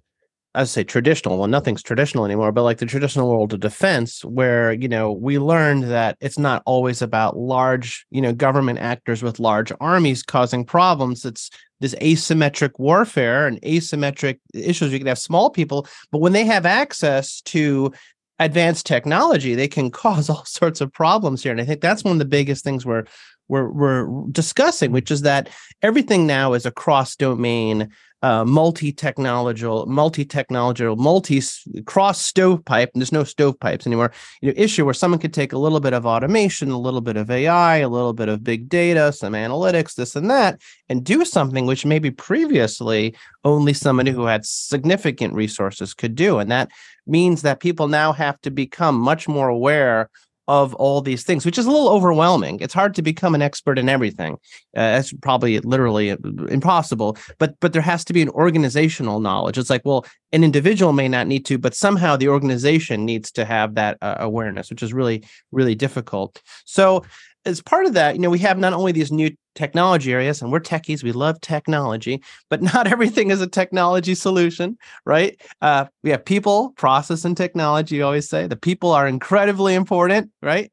I 0.55 0.65
say 0.65 0.83
traditional, 0.83 1.39
well, 1.39 1.47
nothing's 1.47 1.81
traditional 1.81 2.25
anymore, 2.25 2.51
but 2.51 2.61
like 2.61 2.77
the 2.77 2.85
traditional 2.85 3.27
world 3.27 3.53
of 3.53 3.59
defense, 3.59 4.23
where, 4.23 4.71
you 4.71 4.87
know, 4.87 5.11
we 5.11 5.39
learned 5.39 5.85
that 5.85 6.15
it's 6.21 6.37
not 6.37 6.61
always 6.67 7.01
about 7.01 7.35
large, 7.35 8.05
you 8.11 8.21
know, 8.21 8.33
government 8.33 8.77
actors 8.77 9.23
with 9.23 9.39
large 9.39 9.71
armies 9.81 10.21
causing 10.21 10.63
problems. 10.63 11.25
It's 11.25 11.49
this 11.83 11.95
asymmetric 11.95 12.71
warfare 12.79 13.45
and 13.45 13.61
asymmetric 13.61 14.39
issues. 14.53 14.93
You 14.93 14.99
can 14.99 15.07
have 15.07 15.19
small 15.19 15.49
people, 15.49 15.85
but 16.11 16.19
when 16.19 16.31
they 16.31 16.45
have 16.45 16.65
access 16.65 17.41
to 17.41 17.91
advanced 18.39 18.85
technology, 18.85 19.53
they 19.53 19.67
can 19.67 19.91
cause 20.03 20.29
all 20.29 20.45
sorts 20.45 20.79
of 20.79 20.93
problems 20.93 21.43
here. 21.43 21.51
And 21.51 21.59
I 21.59 21.65
think 21.65 21.81
that's 21.81 22.05
one 22.05 22.13
of 22.13 22.19
the 22.19 22.25
biggest 22.25 22.63
things 22.63 22.85
we're 22.85 23.03
we're 23.49 23.69
we're 23.69 24.07
discussing, 24.31 24.93
which 24.93 25.11
is 25.11 25.23
that 25.23 25.49
everything 25.81 26.25
now 26.25 26.53
is 26.53 26.65
a 26.65 26.71
cross 26.71 27.17
domain 27.17 27.91
uh, 28.23 28.45
multi-technological, 28.45 29.85
multi-technological, 29.85 30.95
multi 30.95 31.41
cross 31.85 32.21
stovepipe, 32.21 32.89
and 32.93 33.01
there's 33.01 33.11
no 33.11 33.25
stovepipes 33.25 33.85
anymore. 33.85 34.13
You 34.41 34.47
know, 34.47 34.53
issue 34.55 34.85
where 34.85 34.93
someone 34.93 35.19
could 35.19 35.33
take 35.33 35.51
a 35.51 35.57
little 35.57 35.81
bit 35.81 35.91
of 35.91 36.05
automation, 36.05 36.71
a 36.71 36.79
little 36.79 37.01
bit 37.01 37.17
of 37.17 37.29
AI, 37.29 37.77
a 37.79 37.89
little 37.89 38.13
bit 38.13 38.29
of 38.29 38.41
big 38.41 38.69
data, 38.69 39.11
some 39.11 39.33
analytics, 39.33 39.95
this 39.95 40.15
and 40.15 40.31
that, 40.31 40.61
and 40.87 41.03
do 41.03 41.25
something 41.25 41.65
which 41.65 41.85
maybe 41.85 42.11
previously 42.11 43.13
only 43.43 43.73
somebody 43.73 44.11
who 44.11 44.25
had 44.25 44.45
significant 44.45 45.33
resources 45.33 45.93
could 45.93 46.15
do. 46.15 46.39
And 46.39 46.49
that 46.49 46.71
means 47.05 47.41
that 47.41 47.59
people 47.59 47.89
now 47.89 48.13
have 48.13 48.39
to 48.41 48.51
become 48.51 48.97
much 48.97 49.27
more 49.27 49.49
aware 49.49 50.09
of 50.47 50.73
all 50.75 51.01
these 51.01 51.23
things, 51.23 51.45
which 51.45 51.57
is 51.57 51.65
a 51.65 51.71
little 51.71 51.89
overwhelming. 51.89 52.59
It's 52.59 52.73
hard 52.73 52.95
to 52.95 53.01
become 53.01 53.35
an 53.35 53.41
expert 53.41 53.79
in 53.79 53.89
everything. 53.89 54.33
Uh, 54.75 54.95
that's 54.95 55.13
probably 55.13 55.59
literally 55.59 56.11
uh, 56.11 56.17
impossible. 56.49 57.17
But 57.39 57.59
but 57.59 57.73
there 57.73 57.81
has 57.81 58.03
to 58.05 58.13
be 58.13 58.21
an 58.21 58.29
organizational 58.29 59.19
knowledge. 59.19 59.57
It's 59.57 59.69
like, 59.69 59.85
well, 59.85 60.05
an 60.31 60.43
individual 60.43 60.93
may 60.93 61.07
not 61.07 61.27
need 61.27 61.45
to, 61.45 61.57
but 61.57 61.75
somehow 61.75 62.17
the 62.17 62.29
organization 62.29 63.05
needs 63.05 63.31
to 63.31 63.45
have 63.45 63.75
that 63.75 63.97
uh, 64.01 64.15
awareness, 64.19 64.69
which 64.69 64.83
is 64.83 64.93
really 64.93 65.23
really 65.51 65.75
difficult. 65.75 66.41
So 66.65 67.03
as 67.45 67.61
part 67.61 67.85
of 67.85 67.93
that, 67.93 68.15
you 68.15 68.21
know, 68.21 68.29
we 68.29 68.39
have 68.39 68.57
not 68.57 68.73
only 68.73 68.91
these 68.91 69.11
new 69.11 69.31
technology 69.55 70.13
areas, 70.13 70.41
and 70.41 70.51
we're 70.51 70.59
techies, 70.59 71.03
we 71.03 71.11
love 71.11 71.39
technology, 71.41 72.21
but 72.49 72.61
not 72.73 72.87
everything 72.87 73.31
is 73.31 73.41
a 73.41 73.47
technology 73.47 74.15
solution, 74.15 74.77
right? 75.05 75.39
Uh, 75.61 75.85
we 76.03 76.09
have 76.09 76.25
people, 76.25 76.71
process, 76.71 77.25
and 77.25 77.35
technology. 77.35 77.97
You 77.97 78.05
always 78.05 78.29
say 78.29 78.47
the 78.47 78.55
people 78.55 78.91
are 78.91 79.07
incredibly 79.07 79.75
important, 79.75 80.31
right? 80.41 80.71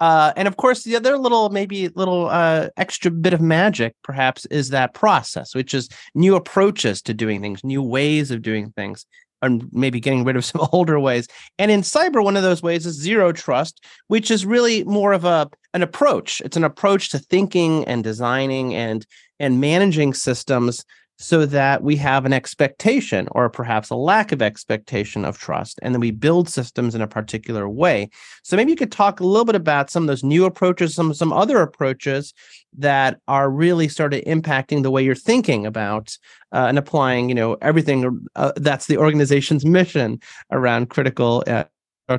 Uh, 0.00 0.32
and 0.36 0.48
of 0.48 0.56
course, 0.56 0.82
the 0.82 0.96
other 0.96 1.16
little, 1.16 1.50
maybe 1.50 1.88
little 1.90 2.28
uh, 2.28 2.68
extra 2.76 3.08
bit 3.08 3.32
of 3.32 3.40
magic, 3.40 3.94
perhaps, 4.02 4.46
is 4.46 4.70
that 4.70 4.94
process, 4.94 5.54
which 5.54 5.74
is 5.74 5.88
new 6.14 6.34
approaches 6.34 7.00
to 7.02 7.14
doing 7.14 7.40
things, 7.40 7.62
new 7.62 7.80
ways 7.82 8.32
of 8.32 8.42
doing 8.42 8.72
things 8.72 9.06
and 9.42 9.68
maybe 9.72 10.00
getting 10.00 10.24
rid 10.24 10.36
of 10.36 10.44
some 10.52 10.66
older 10.72 10.98
ways. 10.98 11.28
And 11.58 11.70
in 11.70 11.82
cyber, 11.82 12.22
one 12.24 12.36
of 12.36 12.42
those 12.42 12.62
ways 12.62 12.86
is 12.86 12.94
zero 12.94 13.32
trust, 13.32 13.84
which 14.08 14.30
is 14.30 14.46
really 14.46 14.84
more 14.84 15.12
of 15.12 15.24
a 15.24 15.50
an 15.74 15.82
approach. 15.82 16.40
It's 16.42 16.56
an 16.56 16.64
approach 16.64 17.10
to 17.10 17.18
thinking 17.18 17.84
and 17.86 18.04
designing 18.04 18.74
and 18.74 19.06
and 19.40 19.60
managing 19.60 20.14
systems 20.14 20.84
so 21.22 21.46
that 21.46 21.84
we 21.84 21.94
have 21.94 22.26
an 22.26 22.32
expectation 22.32 23.28
or 23.30 23.48
perhaps 23.48 23.90
a 23.90 23.94
lack 23.94 24.32
of 24.32 24.42
expectation 24.42 25.24
of 25.24 25.38
trust 25.38 25.78
and 25.80 25.94
then 25.94 26.00
we 26.00 26.10
build 26.10 26.48
systems 26.48 26.96
in 26.96 27.00
a 27.00 27.06
particular 27.06 27.68
way. 27.68 28.10
So 28.42 28.56
maybe 28.56 28.72
you 28.72 28.76
could 28.76 28.90
talk 28.90 29.20
a 29.20 29.24
little 29.24 29.44
bit 29.44 29.54
about 29.54 29.88
some 29.88 30.02
of 30.02 30.08
those 30.08 30.24
new 30.24 30.44
approaches 30.44 30.96
some 30.96 31.14
some 31.14 31.32
other 31.32 31.62
approaches 31.62 32.34
that 32.76 33.20
are 33.28 33.48
really 33.48 33.86
sort 33.86 34.14
of 34.14 34.20
impacting 34.22 34.82
the 34.82 34.90
way 34.90 35.04
you're 35.04 35.14
thinking 35.14 35.64
about 35.64 36.18
uh, 36.52 36.66
and 36.68 36.76
applying 36.76 37.28
you 37.28 37.36
know 37.36 37.56
everything 37.62 38.26
uh, 38.34 38.50
that's 38.56 38.86
the 38.86 38.96
organization's 38.96 39.64
mission 39.78 40.18
around 40.50 40.90
critical 40.90 41.44
uh, 41.46 41.64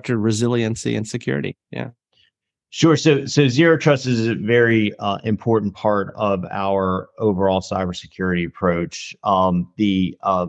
resiliency 0.07 0.95
and 0.95 1.07
security. 1.07 1.57
Yeah 1.71 1.89
Sure. 2.75 2.97
So, 2.97 3.27
so 3.27 3.47
zero 3.47 3.77
trust 3.77 4.07
is 4.07 4.27
a 4.27 4.33
very 4.33 4.97
uh, 4.97 5.19
important 5.25 5.75
part 5.75 6.11
of 6.15 6.43
our 6.49 7.11
overall 7.19 7.61
cybersecurity 7.61 8.47
approach. 8.47 9.15
Um, 9.23 9.71
the 9.77 10.17
uh, 10.23 10.47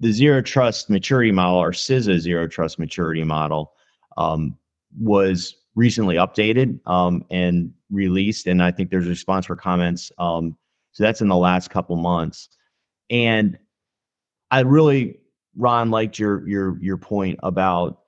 the 0.00 0.10
zero 0.10 0.42
trust 0.42 0.90
maturity 0.90 1.30
model, 1.30 1.60
or 1.60 1.70
CISA 1.70 2.18
zero 2.18 2.48
trust 2.48 2.76
maturity 2.76 3.22
model, 3.22 3.70
um, 4.16 4.58
was 4.98 5.54
recently 5.76 6.16
updated 6.16 6.80
um, 6.88 7.24
and 7.30 7.72
released, 7.88 8.48
and 8.48 8.64
I 8.64 8.72
think 8.72 8.90
there's 8.90 9.06
a 9.06 9.10
response 9.10 9.46
for 9.46 9.54
comments. 9.54 10.10
Um, 10.18 10.56
so 10.90 11.04
that's 11.04 11.20
in 11.20 11.28
the 11.28 11.36
last 11.36 11.70
couple 11.70 11.94
months, 11.94 12.48
and 13.10 13.56
I 14.50 14.62
really, 14.62 15.20
Ron, 15.54 15.92
liked 15.92 16.18
your 16.18 16.48
your 16.48 16.82
your 16.82 16.96
point 16.96 17.38
about 17.44 17.99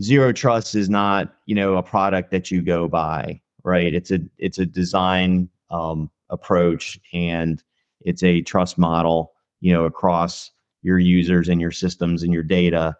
zero 0.00 0.32
trust 0.32 0.74
is 0.74 0.88
not 0.88 1.34
you 1.46 1.54
know 1.54 1.76
a 1.76 1.82
product 1.82 2.30
that 2.30 2.50
you 2.50 2.62
go 2.62 2.88
buy 2.88 3.40
right? 3.64 3.94
It's 3.94 4.10
a 4.10 4.20
it's 4.38 4.58
a 4.58 4.66
design 4.66 5.48
um, 5.70 6.10
approach 6.30 6.98
and 7.12 7.62
it's 8.00 8.22
a 8.22 8.42
trust 8.42 8.78
model 8.78 9.32
you 9.60 9.72
know 9.72 9.84
across 9.84 10.50
your 10.82 10.98
users 10.98 11.48
and 11.48 11.60
your 11.60 11.70
systems 11.70 12.22
and 12.22 12.32
your 12.32 12.42
data. 12.42 12.96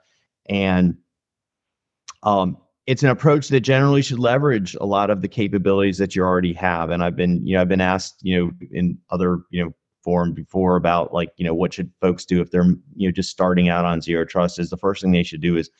And 0.48 0.96
um, 2.22 2.56
it's 2.86 3.02
an 3.02 3.10
approach 3.10 3.48
that 3.48 3.60
generally 3.60 4.02
should 4.02 4.18
leverage 4.18 4.76
a 4.80 4.86
lot 4.86 5.10
of 5.10 5.22
the 5.22 5.28
capabilities 5.28 5.98
that 5.98 6.14
you 6.14 6.22
already 6.22 6.52
have. 6.54 6.90
And 6.90 7.02
i've 7.02 7.16
been 7.16 7.44
you 7.46 7.54
know 7.54 7.62
i've 7.62 7.68
been 7.68 7.80
asked 7.80 8.16
you 8.22 8.38
know 8.38 8.52
in 8.70 8.98
other 9.10 9.40
you 9.50 9.64
know 9.64 9.72
forum 10.04 10.32
before 10.32 10.74
about 10.74 11.14
like 11.14 11.30
you 11.36 11.44
know 11.44 11.54
what 11.54 11.72
should 11.72 11.90
folks 12.00 12.24
do 12.24 12.40
if 12.40 12.50
they're 12.50 12.64
you 12.96 13.06
know 13.06 13.12
just 13.12 13.30
starting 13.30 13.68
out 13.68 13.84
on 13.84 14.00
zero 14.00 14.24
trust 14.24 14.58
is 14.58 14.68
the 14.68 14.76
first 14.76 15.00
thing 15.00 15.12
they 15.12 15.22
should 15.22 15.40
do 15.40 15.56
is 15.56 15.70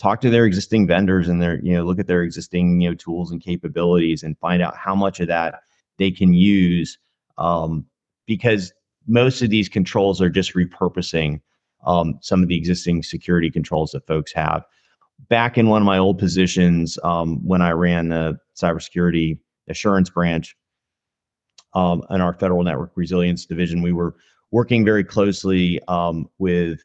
talk 0.00 0.22
to 0.22 0.30
their 0.30 0.46
existing 0.46 0.86
vendors 0.86 1.28
and 1.28 1.42
their 1.42 1.60
you 1.62 1.74
know 1.74 1.84
look 1.84 1.98
at 1.98 2.06
their 2.06 2.22
existing 2.22 2.80
you 2.80 2.88
know 2.88 2.94
tools 2.94 3.30
and 3.30 3.42
capabilities 3.42 4.22
and 4.22 4.38
find 4.38 4.62
out 4.62 4.74
how 4.76 4.94
much 4.94 5.20
of 5.20 5.28
that 5.28 5.60
they 5.98 6.10
can 6.10 6.32
use 6.32 6.98
um, 7.36 7.84
because 8.26 8.72
most 9.06 9.42
of 9.42 9.50
these 9.50 9.68
controls 9.68 10.20
are 10.20 10.30
just 10.30 10.54
repurposing 10.54 11.40
um, 11.86 12.18
some 12.22 12.42
of 12.42 12.48
the 12.48 12.56
existing 12.56 13.02
security 13.02 13.50
controls 13.50 13.90
that 13.90 14.06
folks 14.06 14.32
have. 14.32 14.64
Back 15.28 15.58
in 15.58 15.68
one 15.68 15.82
of 15.82 15.86
my 15.86 15.98
old 15.98 16.18
positions 16.18 16.98
um, 17.04 17.46
when 17.46 17.60
i 17.60 17.70
ran 17.70 18.08
the 18.08 18.38
cybersecurity 18.56 19.38
assurance 19.68 20.08
branch 20.08 20.56
um, 21.74 22.02
in 22.08 22.22
our 22.22 22.32
federal 22.32 22.62
network 22.62 22.92
resilience 22.94 23.44
division 23.44 23.82
we 23.82 23.92
were 23.92 24.16
working 24.50 24.82
very 24.82 25.04
closely 25.04 25.78
um, 25.88 26.26
with 26.38 26.80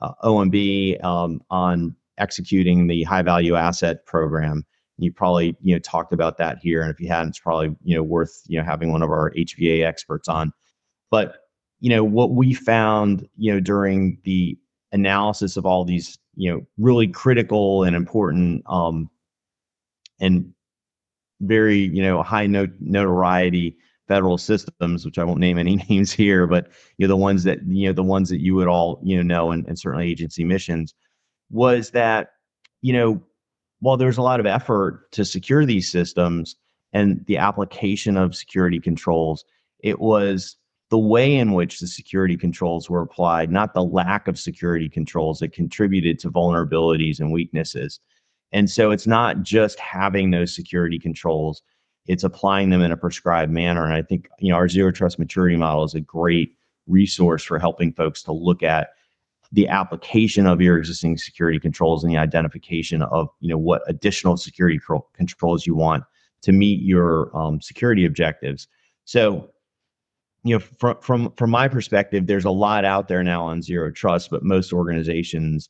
uh, 0.00 0.12
omb 0.24 1.04
um, 1.04 1.40
on 1.48 1.94
executing 2.18 2.86
the 2.86 3.02
high 3.04 3.22
value 3.22 3.54
asset 3.54 4.04
program. 4.06 4.64
You 4.98 5.12
probably 5.12 5.56
you 5.60 5.74
know 5.74 5.78
talked 5.78 6.12
about 6.12 6.38
that 6.38 6.58
here, 6.58 6.82
and 6.82 6.90
if 6.90 7.00
you 7.00 7.08
hadn't, 7.08 7.30
it's 7.30 7.38
probably 7.38 7.76
you 7.84 7.96
know 7.96 8.02
worth 8.02 8.42
you 8.46 8.58
know 8.58 8.64
having 8.64 8.92
one 8.92 9.02
of 9.02 9.10
our 9.10 9.30
HVA 9.32 9.84
experts 9.84 10.28
on. 10.28 10.52
But 11.10 11.36
you 11.80 11.90
know 11.90 12.02
what 12.02 12.30
we 12.30 12.54
found 12.54 13.28
you 13.36 13.52
know 13.52 13.60
during 13.60 14.18
the 14.24 14.58
analysis 14.92 15.56
of 15.56 15.66
all 15.66 15.84
these 15.84 16.18
you 16.34 16.50
know 16.50 16.66
really 16.78 17.08
critical 17.08 17.82
and 17.82 17.94
important 17.94 18.62
um, 18.66 19.10
and 20.18 20.52
very 21.40 21.78
you 21.78 22.02
know 22.02 22.22
high 22.22 22.46
not- 22.46 22.80
notoriety 22.80 23.76
federal 24.08 24.38
systems, 24.38 25.04
which 25.04 25.18
I 25.18 25.24
won't 25.24 25.40
name 25.40 25.58
any 25.58 25.76
names 25.88 26.12
here, 26.12 26.46
but 26.46 26.68
you 26.96 27.06
know 27.06 27.08
the 27.08 27.16
ones 27.16 27.44
that 27.44 27.58
you 27.66 27.88
know 27.88 27.92
the 27.92 28.02
ones 28.02 28.28
that 28.30 28.40
you 28.40 28.54
would 28.54 28.68
all 28.68 29.00
you 29.02 29.16
know 29.16 29.22
know 29.22 29.50
and, 29.50 29.66
and 29.66 29.78
certainly 29.78 30.10
agency 30.10 30.44
missions 30.44 30.94
was 31.50 31.90
that, 31.90 32.30
you 32.82 32.92
know, 32.92 33.22
while 33.80 33.96
there's 33.96 34.18
a 34.18 34.22
lot 34.22 34.40
of 34.40 34.46
effort 34.46 35.10
to 35.12 35.24
secure 35.24 35.64
these 35.64 35.90
systems 35.90 36.56
and 36.92 37.24
the 37.26 37.36
application 37.36 38.16
of 38.16 38.34
security 38.34 38.80
controls, 38.80 39.44
it 39.80 40.00
was 40.00 40.56
the 40.90 40.98
way 40.98 41.34
in 41.34 41.52
which 41.52 41.80
the 41.80 41.86
security 41.86 42.36
controls 42.36 42.88
were 42.88 43.02
applied, 43.02 43.50
not 43.50 43.74
the 43.74 43.84
lack 43.84 44.28
of 44.28 44.38
security 44.38 44.88
controls 44.88 45.40
that 45.40 45.52
contributed 45.52 46.18
to 46.20 46.30
vulnerabilities 46.30 47.18
and 47.18 47.32
weaknesses. 47.32 48.00
And 48.52 48.70
so 48.70 48.92
it's 48.92 49.06
not 49.06 49.42
just 49.42 49.78
having 49.80 50.30
those 50.30 50.54
security 50.54 50.98
controls, 50.98 51.62
it's 52.06 52.22
applying 52.24 52.70
them 52.70 52.82
in 52.82 52.92
a 52.92 52.96
prescribed 52.96 53.50
manner. 53.50 53.84
And 53.84 53.94
I 53.94 54.02
think, 54.02 54.28
you 54.38 54.50
know, 54.50 54.56
our 54.56 54.68
zero 54.68 54.92
trust 54.92 55.18
maturity 55.18 55.56
model 55.56 55.84
is 55.84 55.94
a 55.94 56.00
great 56.00 56.52
resource 56.86 57.42
for 57.42 57.58
helping 57.58 57.92
folks 57.92 58.22
to 58.22 58.32
look 58.32 58.62
at 58.62 58.90
the 59.52 59.68
application 59.68 60.46
of 60.46 60.60
your 60.60 60.78
existing 60.78 61.18
security 61.18 61.58
controls 61.58 62.02
and 62.02 62.12
the 62.12 62.18
identification 62.18 63.02
of 63.02 63.28
you 63.40 63.48
know 63.48 63.58
what 63.58 63.82
additional 63.86 64.36
security 64.36 64.80
controls 65.14 65.66
you 65.66 65.74
want 65.74 66.04
to 66.42 66.52
meet 66.52 66.82
your 66.82 67.36
um, 67.36 67.60
security 67.60 68.04
objectives. 68.04 68.68
So 69.04 69.50
you 70.44 70.54
know 70.54 70.60
from 70.60 70.96
from 71.00 71.32
from 71.32 71.50
my 71.50 71.68
perspective 71.68 72.26
there's 72.26 72.44
a 72.44 72.50
lot 72.50 72.84
out 72.84 73.08
there 73.08 73.22
now 73.22 73.44
on 73.44 73.62
zero 73.62 73.90
trust 73.90 74.30
but 74.30 74.44
most 74.44 74.72
organizations 74.72 75.68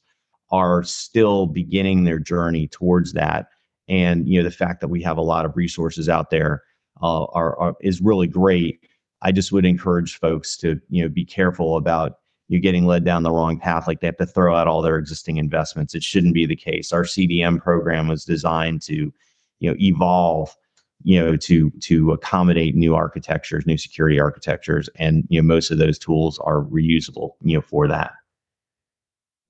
are 0.50 0.82
still 0.82 1.46
beginning 1.46 2.04
their 2.04 2.18
journey 2.18 2.68
towards 2.68 3.12
that. 3.14 3.48
And 3.88 4.28
you 4.28 4.38
know 4.38 4.44
the 4.44 4.54
fact 4.54 4.80
that 4.80 4.88
we 4.88 5.02
have 5.02 5.16
a 5.16 5.22
lot 5.22 5.44
of 5.44 5.56
resources 5.56 6.08
out 6.08 6.30
there 6.30 6.62
uh, 7.02 7.24
are, 7.26 7.58
are 7.58 7.74
is 7.80 8.00
really 8.00 8.26
great. 8.26 8.80
I 9.22 9.32
just 9.32 9.52
would 9.52 9.64
encourage 9.64 10.18
folks 10.18 10.56
to 10.58 10.80
you 10.88 11.02
know 11.02 11.08
be 11.08 11.24
careful 11.24 11.76
about 11.76 12.18
you're 12.48 12.60
getting 12.60 12.86
led 12.86 13.04
down 13.04 13.22
the 13.22 13.30
wrong 13.30 13.58
path 13.58 13.86
like 13.86 14.00
they 14.00 14.06
have 14.06 14.16
to 14.16 14.26
throw 14.26 14.54
out 14.54 14.68
all 14.68 14.82
their 14.82 14.98
existing 14.98 15.36
investments 15.36 15.94
it 15.94 16.02
shouldn't 16.02 16.34
be 16.34 16.46
the 16.46 16.56
case 16.56 16.92
our 16.92 17.04
cdm 17.04 17.62
program 17.62 18.08
was 18.08 18.24
designed 18.24 18.82
to 18.82 19.12
you 19.58 19.70
know 19.70 19.76
evolve 19.78 20.54
you 21.02 21.20
know 21.20 21.36
to 21.36 21.70
to 21.80 22.12
accommodate 22.12 22.74
new 22.74 22.94
architectures 22.94 23.66
new 23.66 23.78
security 23.78 24.20
architectures 24.20 24.88
and 24.96 25.24
you 25.28 25.40
know 25.40 25.46
most 25.46 25.70
of 25.70 25.78
those 25.78 25.98
tools 25.98 26.38
are 26.40 26.62
reusable 26.62 27.32
you 27.42 27.56
know 27.56 27.62
for 27.62 27.86
that 27.86 28.12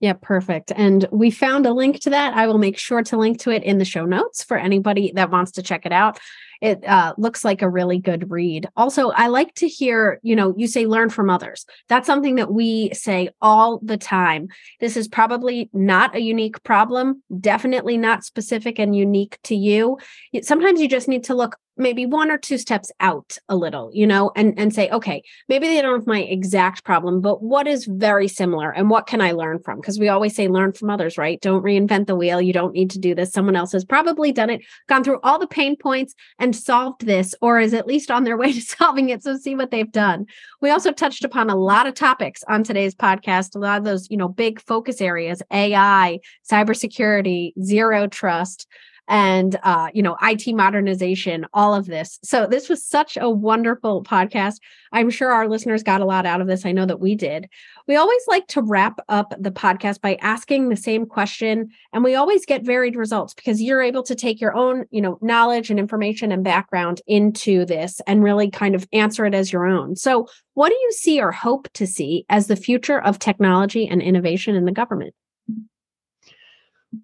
yeah, 0.01 0.13
perfect. 0.21 0.73
And 0.77 1.09
we 1.11 1.31
found 1.31 1.65
a 1.65 1.73
link 1.73 2.01
to 2.01 2.11
that. 2.11 2.35
I 2.35 2.47
will 2.47 2.59
make 2.59 2.77
sure 2.77 3.03
to 3.03 3.17
link 3.17 3.41
to 3.41 3.51
it 3.51 3.63
in 3.63 3.79
the 3.79 3.85
show 3.85 4.05
notes 4.05 4.45
for 4.45 4.59
anybody 4.59 5.11
that 5.15 5.31
wants 5.31 5.53
to 5.53 5.63
check 5.63 5.87
it 5.87 5.93
out. 5.93 6.19
It 6.61 6.87
uh, 6.87 7.15
looks 7.19 7.45
like 7.45 7.63
a 7.63 7.69
really 7.69 7.99
good 7.99 8.31
read. 8.31 8.69
Also, 8.77 9.11
I 9.11 9.29
like 9.29 9.55
to 9.55 9.69
hear, 9.69 10.21
you 10.23 10.37
know, 10.37 10.55
you 10.57 10.67
say 10.67 10.87
learn 10.87 11.11
from 11.11 11.31
others. 11.31 11.67
That's 11.89 12.07
something 12.07 12.37
that 12.37 12.53
we 12.53 12.91
say 12.93 13.31
all 13.41 13.79
the 13.83 13.97
time. 13.97 14.49
This 14.81 14.97
is 14.97 15.09
probably 15.09 15.71
not 15.73 16.15
a 16.15 16.21
unique 16.21 16.63
problem, 16.63 17.23
definitely 17.41 17.97
not 17.97 18.25
specific 18.25 18.79
and 18.79 18.95
unique 18.95 19.39
to 19.45 19.55
you. 19.55 19.99
Sometimes 20.43 20.81
you 20.81 20.89
just 20.89 21.09
need 21.09 21.25
to 21.25 21.35
look 21.35 21.57
maybe 21.77 22.07
one 22.07 22.31
or 22.31 22.39
two 22.39 22.59
steps 22.59 22.91
out 23.01 23.37
a 23.49 23.57
little 23.57 23.91
you 23.93 24.07
know 24.07 24.33
and 24.35 24.59
and 24.59 24.75
say 24.75 24.89
okay 24.91 25.23
maybe 25.49 25.67
they 25.67 25.83
don't 25.83 26.01
have 26.01 26.07
my 26.07 26.23
exact 26.23 26.85
problem 26.85 27.21
but 27.21 27.43
what 27.43 27.67
is 27.67 27.85
very 27.85 28.29
similar 28.29 28.71
and 28.71 28.89
what 28.89 29.07
can 29.07 29.21
i 29.21 29.33
learn 29.33 29.59
from 29.59 29.79
because 29.79 29.99
we 29.99 30.09
always 30.09 30.35
say 30.35 30.49
learn 30.49 30.73
from 30.73 30.91
others 30.91 31.19
right 31.19 31.41
don't 31.41 31.63
reinvent 31.63 32.07
the 32.07 32.17
wheel 32.17 32.41
you 32.41 32.53
don't 32.53 32.73
need 32.73 32.91
to 32.91 32.99
do 32.99 33.15
this 33.15 33.33
someone 33.33 33.57
else 33.57 33.73
has 33.73 33.85
probably 33.85 34.33
done 34.33 34.51
it 34.51 34.63
gone 34.89 35.05
through 35.05 35.21
all 35.23 35.39
the 35.39 35.47
pain 35.47 35.77
points 35.77 36.15
and 36.39 36.46
solved 36.55 37.07
this 37.07 37.35
or 37.41 37.59
is 37.59 37.75
at 37.75 37.87
least 37.87 38.11
on 38.11 38.25
their 38.25 38.37
way 38.43 38.53
to 38.53 38.61
solving 38.61 39.09
it 39.09 39.23
so 39.23 39.37
see 39.37 39.55
what 39.55 39.71
they've 39.71 39.93
done. 39.93 40.27
We 40.61 40.71
also 40.71 40.93
touched 40.93 41.25
upon 41.25 41.51
a 41.51 41.57
lot 41.57 41.87
of 41.87 41.95
topics 41.95 42.43
on 42.49 42.63
today's 42.63 42.95
podcast 42.95 43.55
a 43.55 43.59
lot 43.59 43.79
of 43.79 43.85
those 43.85 44.11
you 44.11 44.17
know 44.17 44.29
big 44.29 44.61
focus 44.61 45.01
areas 45.01 45.43
ai 45.53 46.19
cybersecurity 46.51 47.53
zero 47.63 48.07
trust 48.07 48.67
and 49.09 49.59
uh, 49.63 49.89
you 49.95 50.03
know 50.03 50.17
IT 50.23 50.55
modernization, 50.55 51.47
all 51.53 51.75
of 51.75 51.87
this. 51.87 52.19
So 52.23 52.47
this 52.47 52.69
was 52.69 52.85
such 52.85 53.17
a 53.17 53.31
wonderful 53.31 54.03
podcast. 54.03 54.57
I'm 54.93 55.11
sure 55.11 55.31
our 55.31 55.49
listeners 55.49 55.83
got 55.83 56.01
a 56.01 56.05
lot 56.07 56.27
out 56.27 56.41
of 56.41 56.47
this. 56.47 56.65
I 56.65 56.73
know 56.73 56.87
that 56.87 57.01
we 57.01 57.15
did. 57.15 57.49
We 57.87 57.97
always 57.97 58.23
like 58.27 58.47
to 58.49 58.63
wrap 58.63 58.99
up 59.09 59.35
the 59.39 59.51
podcast 59.51 60.01
by 60.01 60.17
asking 60.21 60.69
the 60.69 60.77
same 60.77 61.07
question, 61.07 61.71
and 61.93 62.03
we 62.03 62.15
always 62.15 62.47
get 62.47 62.65
varied 62.65 62.97
results 62.97 63.35
because 63.35 63.63
you're 63.63 63.83
able 63.83 64.03
to 64.05 64.15
take 64.15 64.41
your 64.41 64.55
own 64.55 64.87
you 64.91 65.01
know 65.01 65.19
knowledge 65.21 65.71
and 65.71 65.79
information 65.79 66.33
and 66.33 66.45
background 66.45 67.01
into 67.07 67.65
this 67.65 68.01
and 68.07 68.23
really 68.23 68.51
kind 68.51 68.75
of 68.75 68.87
answer 68.93 69.27
it 69.27 69.35
as 69.35 69.53
your 69.53 69.67
own. 69.67 69.97
So 69.97 70.29
what 70.55 70.71
do 70.71 70.75
you 70.75 70.93
see 70.93 71.21
or 71.21 71.33
hope 71.33 71.69
to 71.75 71.87
see 71.87 72.25
as 72.29 72.47
the 72.47 72.57
future 72.57 73.01
of 73.01 73.19
technology 73.19 73.87
and 73.87 74.01
innovation 74.01 74.55
in 74.55 74.65
the 74.65 74.73
government? 74.73 75.15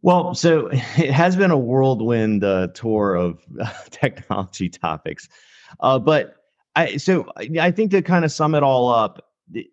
Well, 0.00 0.34
so 0.34 0.68
it 0.68 1.10
has 1.10 1.36
been 1.36 1.50
a 1.50 1.58
whirlwind 1.58 2.44
uh, 2.44 2.68
tour 2.68 3.14
of 3.14 3.44
uh, 3.60 3.70
technology 3.90 4.68
topics, 4.68 5.28
uh, 5.80 5.98
but 5.98 6.36
I 6.76 6.96
so 6.96 7.30
I 7.60 7.70
think 7.70 7.90
to 7.90 8.02
kind 8.02 8.24
of 8.24 8.32
sum 8.32 8.54
it 8.54 8.62
all 8.62 8.88
up, 8.88 9.32
the, 9.50 9.68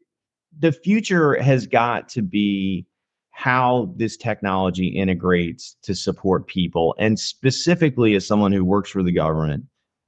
the 0.57 0.71
future 0.71 1.41
has 1.41 1.67
got 1.67 2.09
to 2.09 2.21
be 2.21 2.85
how 3.31 3.93
this 3.95 4.17
technology 4.17 4.87
integrates 4.87 5.77
to 5.83 5.95
support 5.95 6.47
people, 6.47 6.95
and 6.99 7.17
specifically 7.19 8.15
as 8.15 8.27
someone 8.27 8.51
who 8.51 8.65
works 8.65 8.89
for 8.89 9.03
the 9.03 9.13
government, 9.13 9.65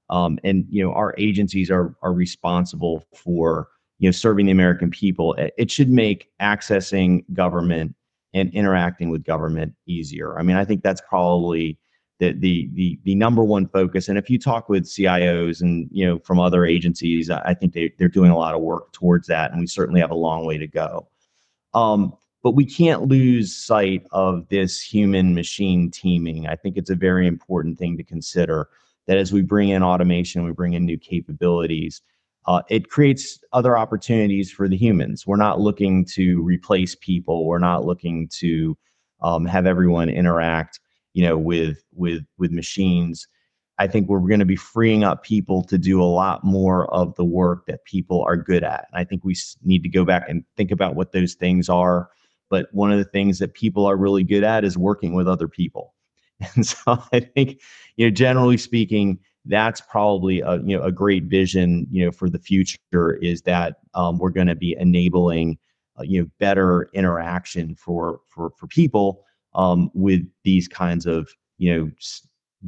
um, 0.10 0.38
and 0.44 0.66
you 0.70 0.84
know 0.84 0.92
our 0.94 1.16
agencies 1.18 1.72
are 1.72 1.96
are 2.02 2.14
responsible 2.14 3.06
for 3.16 3.70
you 4.00 4.08
know 4.08 4.12
serving 4.12 4.48
the 4.48 4.52
American 4.52 4.90
people. 4.90 5.34
It, 5.36 5.54
it 5.58 5.72
should 5.72 5.90
make 5.90 6.30
accessing 6.42 7.24
government 7.34 7.96
and 8.34 8.54
interacting 8.54 9.10
with 9.10 9.24
government 9.24 9.74
easier. 9.86 10.40
I 10.40 10.44
mean, 10.44 10.56
I 10.56 10.66
think 10.66 10.84
that's 10.84 11.02
probably 11.02 11.78
the 12.20 12.34
the 12.34 12.70
the 12.74 13.00
the 13.04 13.16
number 13.16 13.44
one 13.44 13.68
focus. 13.68 14.08
And 14.08 14.18
if 14.18 14.30
you 14.30 14.40
talk 14.40 14.70
with 14.70 14.86
CIOs 14.86 15.62
and 15.62 15.90
you 15.92 16.06
know 16.06 16.20
from 16.20 16.40
other 16.40 16.66
agencies, 16.66 17.30
I 17.30 17.54
think 17.54 17.74
they 17.74 17.92
they're 17.98 18.08
doing 18.08 18.32
a 18.32 18.38
lot 18.38 18.56
of 18.56 18.62
work 18.62 18.94
towards 18.94 19.28
that, 19.28 19.52
and 19.52 19.60
we 19.60 19.68
certainly 19.68 20.00
have 20.00 20.12
a 20.12 20.16
long 20.16 20.46
way 20.46 20.58
to 20.58 20.68
go. 20.68 21.08
Um, 21.74 22.14
but 22.44 22.52
we 22.52 22.66
can't 22.66 23.08
lose 23.08 23.56
sight 23.56 24.04
of 24.12 24.48
this 24.50 24.82
human 24.82 25.36
machine 25.36 25.92
teaming. 25.92 26.48
I 26.48 26.56
think 26.56 26.78
it's 26.78 26.90
a 26.90 26.96
very 26.96 27.28
important 27.28 27.78
thing 27.78 27.98
to 27.98 28.04
consider 28.04 28.70
that 29.08 29.18
as 29.18 29.32
we 29.32 29.42
bring 29.42 29.70
in 29.70 29.84
automation, 29.84 30.44
we 30.44 30.52
bring 30.52 30.74
in 30.74 30.86
new 30.86 30.98
capabilities, 30.98 32.02
uh, 32.48 32.62
it 32.70 32.90
creates 32.90 33.40
other 33.54 33.78
opportunities 33.78 34.52
for 34.52 34.68
the 34.68 34.78
humans. 34.78 35.28
We're 35.28 35.36
not 35.36 35.60
looking 35.60 36.06
to 36.14 36.42
replace 36.42 36.96
people. 36.96 37.46
We're 37.46 37.60
not 37.60 37.86
looking 37.86 38.28
to 38.40 38.78
um, 39.22 39.46
have 39.46 39.66
everyone 39.68 40.10
interact, 40.10 40.80
you 41.14 41.24
know, 41.24 41.38
with 41.38 41.84
with 41.94 42.26
with 42.38 42.52
machines. 42.52 43.28
I 43.78 43.88
think 43.88 44.10
we're 44.10 44.20
going 44.20 44.40
to 44.40 44.46
be 44.46 44.56
freeing 44.56 45.04
up 45.04 45.24
people 45.24 45.64
to 45.64 45.78
do 45.78 46.02
a 46.02 46.06
lot 46.06 46.44
more 46.44 46.92
of 46.94 47.16
the 47.16 47.26
work 47.26 47.66
that 47.66 47.86
people 47.86 48.24
are 48.24 48.38
good 48.38 48.64
at. 48.64 48.88
And 48.92 49.00
I 49.00 49.04
think 49.04 49.24
we 49.24 49.36
need 49.64 49.84
to 49.84 49.90
go 49.90 50.06
back 50.06 50.26
and 50.28 50.44
think 50.56 50.72
about 50.72 50.96
what 50.96 51.12
those 51.14 51.34
things 51.34 51.68
are. 51.70 52.10
But 52.50 52.68
one 52.74 52.92
of 52.92 53.00
the 53.00 53.06
things 53.06 53.40
that 53.40 53.54
people 53.54 53.86
are 53.86 53.96
really 53.96 54.24
good 54.24 54.44
at 54.44 54.64
is 54.66 54.78
working 54.78 55.14
with 55.14 55.28
other 55.28 55.48
people. 55.48 55.94
And 56.56 56.66
so 56.66 56.98
I 57.14 57.20
think, 57.20 57.62
you 57.98 58.06
know, 58.08 58.10
generally 58.10 58.58
speaking, 58.58 59.20
that's 59.46 59.82
probably 59.82 60.42
a 60.42 60.58
you 60.58 60.78
know 60.78 60.84
a 60.84 60.92
great 60.92 61.24
vision 61.24 61.88
you 61.90 62.06
know 62.06 62.12
for 62.12 62.30
the 62.30 62.40
future 62.40 63.14
is 63.22 63.42
that 63.42 63.78
um, 63.94 64.18
we're 64.20 64.30
going 64.30 64.48
to 64.48 64.56
be 64.56 64.76
enabling 64.80 65.58
uh, 66.00 66.04
you 66.04 66.22
know 66.22 66.30
better 66.40 66.90
interaction 66.94 67.76
for 67.76 68.20
for 68.28 68.52
for 68.58 68.68
people 68.68 69.24
um, 69.56 69.90
with 69.94 70.22
these 70.44 70.68
kinds 70.68 71.06
of 71.06 71.30
you 71.58 71.76
know 71.76 71.92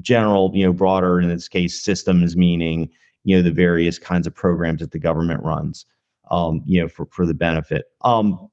general 0.01 0.51
you 0.53 0.65
know 0.65 0.73
broader 0.73 1.19
in 1.19 1.29
this 1.29 1.47
case 1.47 1.81
systems 1.81 2.35
meaning 2.35 2.89
you 3.23 3.35
know 3.35 3.43
the 3.43 3.51
various 3.51 3.99
kinds 3.99 4.25
of 4.25 4.33
programs 4.33 4.79
that 4.79 4.91
the 4.91 4.99
government 4.99 5.43
runs 5.43 5.85
um, 6.31 6.61
you 6.65 6.81
know 6.81 6.87
for 6.87 7.05
for 7.07 7.25
the 7.25 7.33
benefit. 7.33 7.85
Um, 8.01 8.49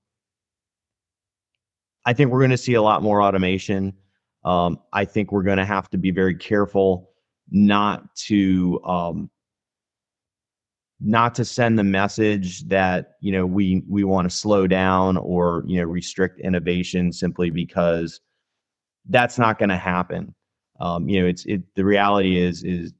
i 2.06 2.12
think 2.12 2.30
we're 2.30 2.40
going 2.40 2.50
to 2.50 2.56
see 2.58 2.74
a 2.74 2.82
lot 2.82 3.02
more 3.02 3.22
automation. 3.22 3.94
Um, 4.44 4.78
i 4.92 5.06
think 5.06 5.32
we're 5.32 5.42
going 5.42 5.58
to 5.58 5.64
have 5.64 5.88
to 5.90 5.98
be 5.98 6.10
very 6.10 6.34
careful 6.34 7.09
not 7.50 8.14
to 8.26 8.80
um, 8.84 9.30
not 11.00 11.34
to 11.34 11.44
send 11.44 11.78
the 11.78 11.84
message 11.84 12.62
that 12.68 13.12
you 13.20 13.32
know 13.32 13.46
we 13.46 13.82
we 13.88 14.04
want 14.04 14.30
to 14.30 14.36
slow 14.36 14.66
down 14.66 15.16
or 15.16 15.64
you 15.66 15.80
know 15.80 15.86
restrict 15.86 16.40
innovation 16.40 17.12
simply 17.12 17.50
because 17.50 18.20
that's 19.08 19.38
not 19.38 19.58
going 19.58 19.70
to 19.70 19.76
happen. 19.76 20.34
Um, 20.78 21.08
you 21.08 21.20
know, 21.20 21.26
it's 21.26 21.44
it. 21.46 21.62
The 21.74 21.84
reality 21.84 22.38
is 22.38 22.62
is 22.64 22.92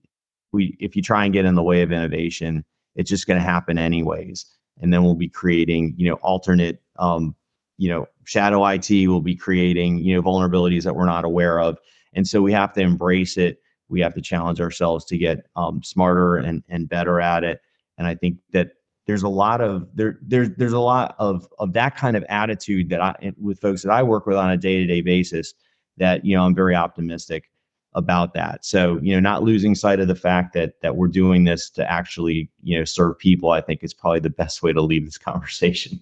we 0.52 0.76
if 0.80 0.96
you 0.96 1.02
try 1.02 1.24
and 1.24 1.32
get 1.32 1.44
in 1.44 1.54
the 1.54 1.62
way 1.62 1.82
of 1.82 1.92
innovation, 1.92 2.64
it's 2.96 3.10
just 3.10 3.26
going 3.26 3.38
to 3.38 3.44
happen 3.44 3.78
anyways, 3.78 4.46
and 4.80 4.92
then 4.92 5.02
we'll 5.02 5.14
be 5.14 5.28
creating 5.28 5.94
you 5.96 6.08
know 6.08 6.16
alternate 6.16 6.80
um, 6.98 7.34
you 7.78 7.88
know 7.88 8.06
shadow 8.24 8.64
IT 8.66 8.90
We'll 8.90 9.20
be 9.20 9.36
creating 9.36 9.98
you 9.98 10.14
know 10.14 10.22
vulnerabilities 10.22 10.84
that 10.84 10.96
we're 10.96 11.06
not 11.06 11.24
aware 11.24 11.60
of, 11.60 11.78
and 12.14 12.26
so 12.26 12.42
we 12.42 12.52
have 12.52 12.72
to 12.74 12.80
embrace 12.80 13.36
it 13.36 13.60
we 13.90 14.00
have 14.00 14.14
to 14.14 14.22
challenge 14.22 14.60
ourselves 14.60 15.04
to 15.06 15.18
get 15.18 15.46
um, 15.56 15.82
smarter 15.82 16.36
and 16.36 16.62
and 16.68 16.88
better 16.88 17.20
at 17.20 17.44
it. 17.44 17.60
And 17.98 18.06
I 18.06 18.14
think 18.14 18.38
that 18.52 18.70
there's 19.06 19.22
a 19.22 19.28
lot 19.28 19.60
of 19.60 19.88
there 19.94 20.18
there's 20.22 20.50
there's 20.56 20.72
a 20.72 20.78
lot 20.78 21.16
of 21.18 21.46
of 21.58 21.72
that 21.72 21.96
kind 21.96 22.16
of 22.16 22.24
attitude 22.28 22.88
that 22.90 23.00
I 23.00 23.32
with 23.38 23.60
folks 23.60 23.82
that 23.82 23.90
I 23.90 24.02
work 24.02 24.26
with 24.26 24.36
on 24.36 24.50
a 24.50 24.56
day 24.56 24.78
to 24.78 24.86
day 24.86 25.00
basis. 25.02 25.52
That 25.96 26.24
you 26.24 26.36
know 26.36 26.44
I'm 26.44 26.54
very 26.54 26.74
optimistic 26.74 27.50
about 27.94 28.34
that. 28.34 28.64
So 28.64 28.98
you 29.02 29.14
know 29.14 29.20
not 29.20 29.42
losing 29.42 29.74
sight 29.74 30.00
of 30.00 30.08
the 30.08 30.14
fact 30.14 30.54
that 30.54 30.80
that 30.82 30.96
we're 30.96 31.08
doing 31.08 31.44
this 31.44 31.68
to 31.70 31.90
actually 31.90 32.50
you 32.62 32.78
know 32.78 32.84
serve 32.84 33.18
people. 33.18 33.50
I 33.50 33.60
think 33.60 33.82
is 33.82 33.92
probably 33.92 34.20
the 34.20 34.30
best 34.30 34.62
way 34.62 34.72
to 34.72 34.80
leave 34.80 35.04
this 35.04 35.18
conversation. 35.18 36.00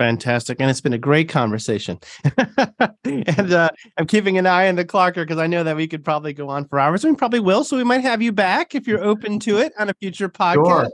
Fantastic. 0.00 0.62
And 0.62 0.70
it's 0.70 0.80
been 0.80 0.94
a 0.94 0.98
great 0.98 1.28
conversation. 1.28 1.98
and 3.04 3.52
uh, 3.52 3.68
I'm 3.98 4.06
keeping 4.06 4.38
an 4.38 4.46
eye 4.46 4.66
on 4.66 4.76
the 4.76 4.84
clock 4.86 5.14
here 5.14 5.26
because 5.26 5.36
I 5.36 5.46
know 5.46 5.62
that 5.62 5.76
we 5.76 5.86
could 5.86 6.02
probably 6.02 6.32
go 6.32 6.48
on 6.48 6.66
for 6.68 6.78
hours. 6.78 7.04
And 7.04 7.12
we 7.12 7.18
probably 7.18 7.38
will. 7.38 7.64
So 7.64 7.76
we 7.76 7.84
might 7.84 8.00
have 8.00 8.22
you 8.22 8.32
back 8.32 8.74
if 8.74 8.88
you're 8.88 9.04
open 9.04 9.38
to 9.40 9.58
it 9.58 9.74
on 9.78 9.90
a 9.90 9.94
future 10.00 10.30
podcast. 10.30 10.84
Sure. 10.84 10.90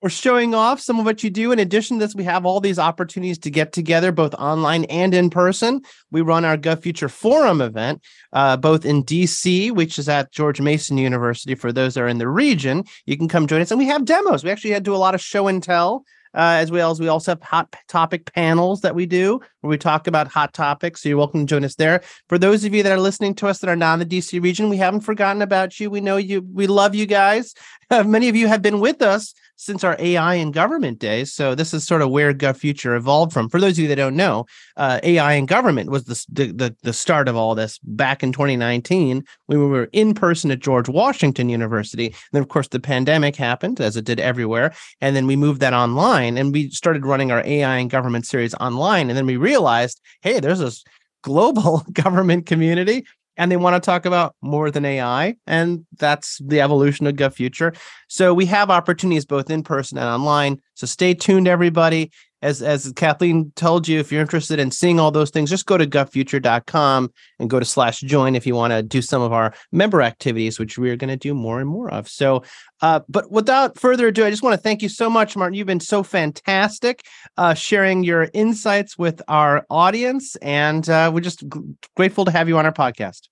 We're 0.00 0.10
showing 0.10 0.54
off 0.54 0.80
some 0.80 1.00
of 1.00 1.04
what 1.04 1.24
you 1.24 1.30
do. 1.30 1.50
In 1.50 1.58
addition 1.58 1.98
to 1.98 2.06
this, 2.06 2.14
we 2.14 2.22
have 2.22 2.46
all 2.46 2.60
these 2.60 2.78
opportunities 2.78 3.38
to 3.38 3.50
get 3.50 3.72
together, 3.72 4.12
both 4.12 4.34
online 4.34 4.84
and 4.84 5.12
in 5.14 5.30
person. 5.30 5.82
We 6.12 6.20
run 6.20 6.44
our 6.44 6.56
GovFuture 6.56 7.10
Forum 7.10 7.60
event, 7.60 8.04
uh, 8.32 8.56
both 8.56 8.86
in 8.86 9.02
DC, 9.02 9.72
which 9.72 9.98
is 9.98 10.08
at 10.08 10.30
George 10.30 10.60
Mason 10.60 10.96
University. 10.96 11.56
For 11.56 11.72
those 11.72 11.94
that 11.94 12.02
are 12.02 12.08
in 12.08 12.18
the 12.18 12.28
region, 12.28 12.84
you 13.04 13.16
can 13.16 13.26
come 13.26 13.48
join 13.48 13.62
us. 13.62 13.72
And 13.72 13.80
we 13.80 13.86
have 13.86 14.04
demos. 14.04 14.44
We 14.44 14.50
actually 14.52 14.70
had 14.70 14.84
to 14.84 14.90
do 14.92 14.94
a 14.94 14.96
lot 14.96 15.16
of 15.16 15.20
show 15.20 15.48
and 15.48 15.60
tell 15.60 16.04
uh, 16.34 16.58
as 16.60 16.70
well 16.70 16.90
as 16.90 17.00
we 17.00 17.08
also 17.08 17.32
have 17.32 17.42
hot 17.42 17.74
topic 17.88 18.32
panels 18.32 18.80
that 18.82 18.94
we 18.94 19.06
do 19.06 19.40
where 19.60 19.70
we 19.70 19.78
talk 19.78 20.06
about 20.06 20.28
hot 20.28 20.54
topics. 20.54 21.02
So 21.02 21.08
you're 21.08 21.18
welcome 21.18 21.46
to 21.46 21.50
join 21.50 21.64
us 21.64 21.74
there. 21.74 22.02
For 22.28 22.38
those 22.38 22.64
of 22.64 22.74
you 22.74 22.82
that 22.82 22.92
are 22.92 23.00
listening 23.00 23.34
to 23.36 23.48
us 23.48 23.58
that 23.58 23.70
are 23.70 23.76
not 23.76 24.00
in 24.00 24.08
the 24.08 24.18
DC 24.18 24.42
region, 24.42 24.68
we 24.68 24.76
haven't 24.76 25.00
forgotten 25.00 25.42
about 25.42 25.78
you. 25.80 25.90
We 25.90 26.00
know 26.00 26.16
you. 26.16 26.42
We 26.52 26.66
love 26.66 26.94
you 26.94 27.06
guys. 27.06 27.54
Uh, 27.90 28.04
many 28.04 28.28
of 28.28 28.36
you 28.36 28.48
have 28.48 28.62
been 28.62 28.80
with 28.80 29.00
us 29.00 29.34
since 29.58 29.82
our 29.82 29.96
AI 29.98 30.34
and 30.36 30.54
government 30.54 31.00
days. 31.00 31.32
So 31.32 31.54
this 31.54 31.74
is 31.74 31.84
sort 31.84 32.00
of 32.00 32.10
where 32.10 32.32
GovFuture 32.32 32.96
evolved 32.96 33.32
from. 33.32 33.48
For 33.48 33.60
those 33.60 33.72
of 33.72 33.80
you 33.80 33.88
that 33.88 33.96
don't 33.96 34.14
know, 34.14 34.46
uh, 34.76 35.00
AI 35.02 35.32
and 35.32 35.48
government 35.48 35.90
was 35.90 36.04
the, 36.04 36.52
the 36.52 36.76
the 36.82 36.92
start 36.92 37.28
of 37.28 37.36
all 37.36 37.54
this 37.54 37.78
back 37.82 38.22
in 38.22 38.32
2019 38.32 39.24
when 39.46 39.58
we 39.58 39.66
were 39.66 39.88
in 39.92 40.14
person 40.14 40.50
at 40.50 40.60
George 40.60 40.88
Washington 40.88 41.48
University. 41.48 42.06
And 42.06 42.14
then 42.32 42.42
of 42.42 42.48
course 42.48 42.68
the 42.68 42.78
pandemic 42.78 43.34
happened, 43.36 43.80
as 43.80 43.96
it 43.96 44.04
did 44.04 44.20
everywhere, 44.20 44.72
and 45.00 45.16
then 45.16 45.26
we 45.26 45.34
moved 45.34 45.60
that 45.60 45.74
online 45.74 46.38
and 46.38 46.52
we 46.52 46.70
started 46.70 47.04
running 47.04 47.32
our 47.32 47.44
AI 47.44 47.78
and 47.78 47.90
government 47.90 48.26
series 48.26 48.54
online. 48.54 49.10
And 49.10 49.16
then 49.16 49.26
we 49.26 49.36
realized, 49.48 50.00
hey, 50.20 50.40
there's 50.40 50.58
this 50.58 50.84
global 51.22 51.84
government 51.92 52.46
community 52.46 53.06
and 53.38 53.50
they 53.50 53.56
want 53.56 53.80
to 53.80 53.86
talk 53.86 54.04
about 54.04 54.34
more 54.42 54.70
than 54.70 54.84
AI. 54.84 55.36
And 55.46 55.86
that's 55.96 56.38
the 56.44 56.60
evolution 56.60 57.06
of 57.06 57.14
GovFuture. 57.14 57.76
So 58.08 58.34
we 58.34 58.46
have 58.46 58.68
opportunities 58.68 59.24
both 59.24 59.48
in 59.48 59.62
person 59.62 59.96
and 59.96 60.08
online. 60.08 60.60
So 60.74 60.86
stay 60.86 61.14
tuned, 61.14 61.46
everybody 61.46 62.10
as 62.42 62.62
as 62.62 62.92
Kathleen 62.94 63.52
told 63.56 63.88
you, 63.88 63.98
if 63.98 64.12
you're 64.12 64.20
interested 64.20 64.58
in 64.58 64.70
seeing 64.70 65.00
all 65.00 65.10
those 65.10 65.30
things, 65.30 65.50
just 65.50 65.66
go 65.66 65.76
to 65.76 65.86
govfuture.com 65.86 67.12
and 67.38 67.50
go 67.50 67.58
to 67.58 67.64
slash 67.64 68.00
join 68.00 68.36
if 68.36 68.46
you 68.46 68.54
want 68.54 68.72
to 68.72 68.82
do 68.82 69.02
some 69.02 69.22
of 69.22 69.32
our 69.32 69.52
member 69.72 70.02
activities, 70.02 70.58
which 70.58 70.78
we 70.78 70.90
are 70.90 70.96
going 70.96 71.08
to 71.08 71.16
do 71.16 71.34
more 71.34 71.60
and 71.60 71.68
more 71.68 71.92
of. 71.92 72.08
So, 72.08 72.44
uh, 72.80 73.00
but 73.08 73.30
without 73.30 73.78
further 73.78 74.08
ado, 74.08 74.24
I 74.24 74.30
just 74.30 74.42
want 74.42 74.54
to 74.54 74.60
thank 74.60 74.82
you 74.82 74.88
so 74.88 75.10
much, 75.10 75.36
Martin. 75.36 75.54
You've 75.54 75.66
been 75.66 75.80
so 75.80 76.02
fantastic 76.02 77.02
uh, 77.36 77.54
sharing 77.54 78.04
your 78.04 78.28
insights 78.32 78.96
with 78.96 79.20
our 79.28 79.66
audience, 79.68 80.36
and 80.36 80.88
uh, 80.88 81.10
we're 81.12 81.20
just 81.20 81.40
g- 81.40 81.60
grateful 81.96 82.24
to 82.24 82.30
have 82.30 82.48
you 82.48 82.56
on 82.58 82.66
our 82.66 82.72
podcast. 82.72 83.28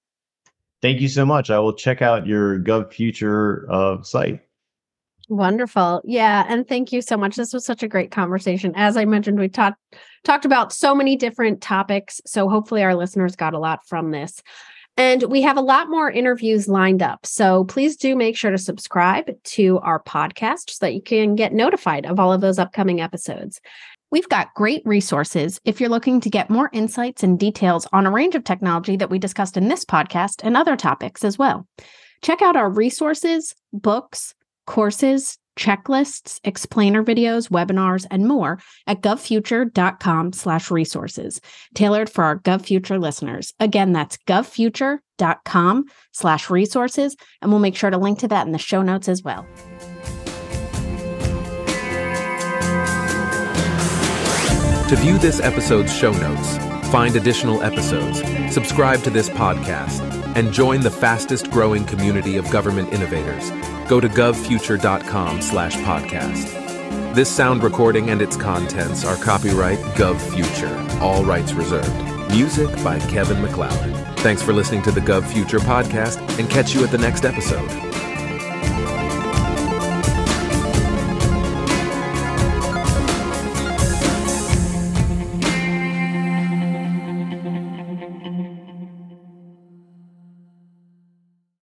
Thank 0.83 1.01
you 1.01 1.09
so 1.09 1.25
much. 1.25 1.51
I 1.51 1.59
will 1.59 1.73
check 1.73 2.03
out 2.03 2.27
your 2.27 2.59
GovFuture 2.61 3.69
uh, 3.71 4.03
site. 4.03 4.46
Wonderful. 5.29 6.03
Yeah. 6.05 6.45
And 6.49 6.69
thank 6.69 6.93
you 6.93 7.03
so 7.03 7.17
much. 7.17 7.35
This 7.35 7.53
was 7.53 7.65
such 7.65 7.83
a 7.83 7.89
great 7.89 8.13
conversation. 8.13 8.73
As 8.77 8.97
I 8.97 9.05
mentioned, 9.05 9.41
we 9.41 9.49
talked 9.49 9.79
talked 10.25 10.45
about 10.45 10.73
so 10.73 10.95
many 10.95 11.17
different 11.17 11.61
topics. 11.61 12.21
So 12.27 12.49
hopefully 12.49 12.83
our 12.83 12.95
listeners 12.95 13.37
got 13.37 13.55
a 13.55 13.59
lot 13.59 13.87
from 13.87 14.11
this. 14.11 14.43
And 14.97 15.23
we 15.25 15.43
have 15.43 15.59
a 15.59 15.63
lot 15.63 15.91
more 15.91 16.11
interviews 16.11 16.69
lined 16.69 17.03
up. 17.03 17.27
So 17.27 17.65
please 17.65 17.97
do 17.97 18.17
make 18.17 18.37
sure 18.37 18.51
to 18.51 18.59
subscribe 18.59 19.31
to 19.43 19.79
our 19.81 20.03
podcast 20.03 20.71
so 20.71 20.87
that 20.87 20.95
you 20.95 21.03
can 21.03 21.35
get 21.35 21.53
notified 21.53 22.07
of 22.07 22.19
all 22.19 22.33
of 22.33 22.41
those 22.41 22.59
upcoming 22.59 23.01
episodes. 23.01 23.61
We've 24.11 24.29
got 24.29 24.55
great 24.55 24.83
resources 24.85 25.61
if 25.65 25.81
you're 25.81 25.91
looking 25.91 26.21
to 26.21 26.31
get 26.31 26.49
more 26.49 26.71
insights 26.73 27.23
and 27.23 27.39
details 27.39 27.87
on 27.93 28.07
a 28.07 28.11
range 28.11 28.37
of 28.37 28.45
technology 28.45 28.97
that 28.97 29.11
we 29.11 29.19
discussed 29.19 29.57
in 29.57 29.69
this 29.69 29.85
podcast 29.85 30.41
and 30.45 30.57
other 30.57 30.77
topics 30.77 31.25
as 31.25 31.37
well. 31.37 31.67
Check 32.23 32.41
out 32.41 32.57
our 32.57 32.71
resources, 32.71 33.55
books, 33.73 34.35
courses, 34.67 35.39
checklists, 35.59 36.39
explainer 36.45 37.03
videos, 37.03 37.49
webinars, 37.49 38.07
and 38.11 38.29
more 38.29 38.59
at 38.87 39.01
govfuture.com 39.01 40.33
slash 40.33 40.71
resources, 40.71 41.41
tailored 41.75 42.11
for 42.11 42.25
our 42.25 42.39
GovFuture 42.39 43.01
listeners. 43.01 43.55
Again, 43.59 43.93
that's 43.93 44.19
govfuture.com 44.19 45.87
slash 46.13 46.51
resources, 46.51 47.17
and 47.41 47.51
we'll 47.51 47.61
make 47.61 47.77
sure 47.77 47.91
to 47.91 47.99
link 47.99 48.19
to 48.21 48.29
that 48.29 48.47
in 48.47 48.53
the 48.53 48.59
show 48.59 48.83
notes 48.83 49.09
as 49.09 49.23
well. 49.23 49.47
To 54.89 54.95
view 54.95 55.19
this 55.19 55.41
episode's 55.41 55.93
show 55.93 56.13
notes, 56.13 56.59
find 56.93 57.17
additional 57.17 57.61
episodes, 57.63 58.23
subscribe 58.55 59.03
to 59.03 59.11
this 59.11 59.29
podcast, 59.29 60.16
and 60.37 60.53
join 60.53 60.83
the 60.83 60.91
fastest 60.91 61.51
growing 61.51 61.85
community 61.87 62.37
of 62.37 62.49
government 62.51 62.93
innovators, 62.93 63.51
go 63.89 63.99
to 63.99 64.09
govfuture.com 64.09 65.41
slash 65.41 65.75
podcast. 65.79 67.15
This 67.15 67.35
sound 67.35 67.63
recording 67.63 68.11
and 68.11 68.21
its 68.21 68.37
contents 68.37 69.03
are 69.05 69.17
copyright 69.17 69.79
GovFuture, 69.97 71.01
all 71.01 71.25
rights 71.25 71.55
reserved. 71.55 72.31
Music 72.31 72.69
by 72.85 72.99
Kevin 73.09 73.41
MacLeod. 73.41 74.19
Thanks 74.19 74.43
for 74.43 74.53
listening 74.53 74.83
to 74.83 74.91
the 74.91 75.01
GovFuture 75.01 75.61
podcast 75.61 76.19
and 76.39 76.51
catch 76.51 76.75
you 76.75 76.85
at 76.85 76.91
the 76.91 76.99
next 76.99 77.25
episode. 77.25 77.96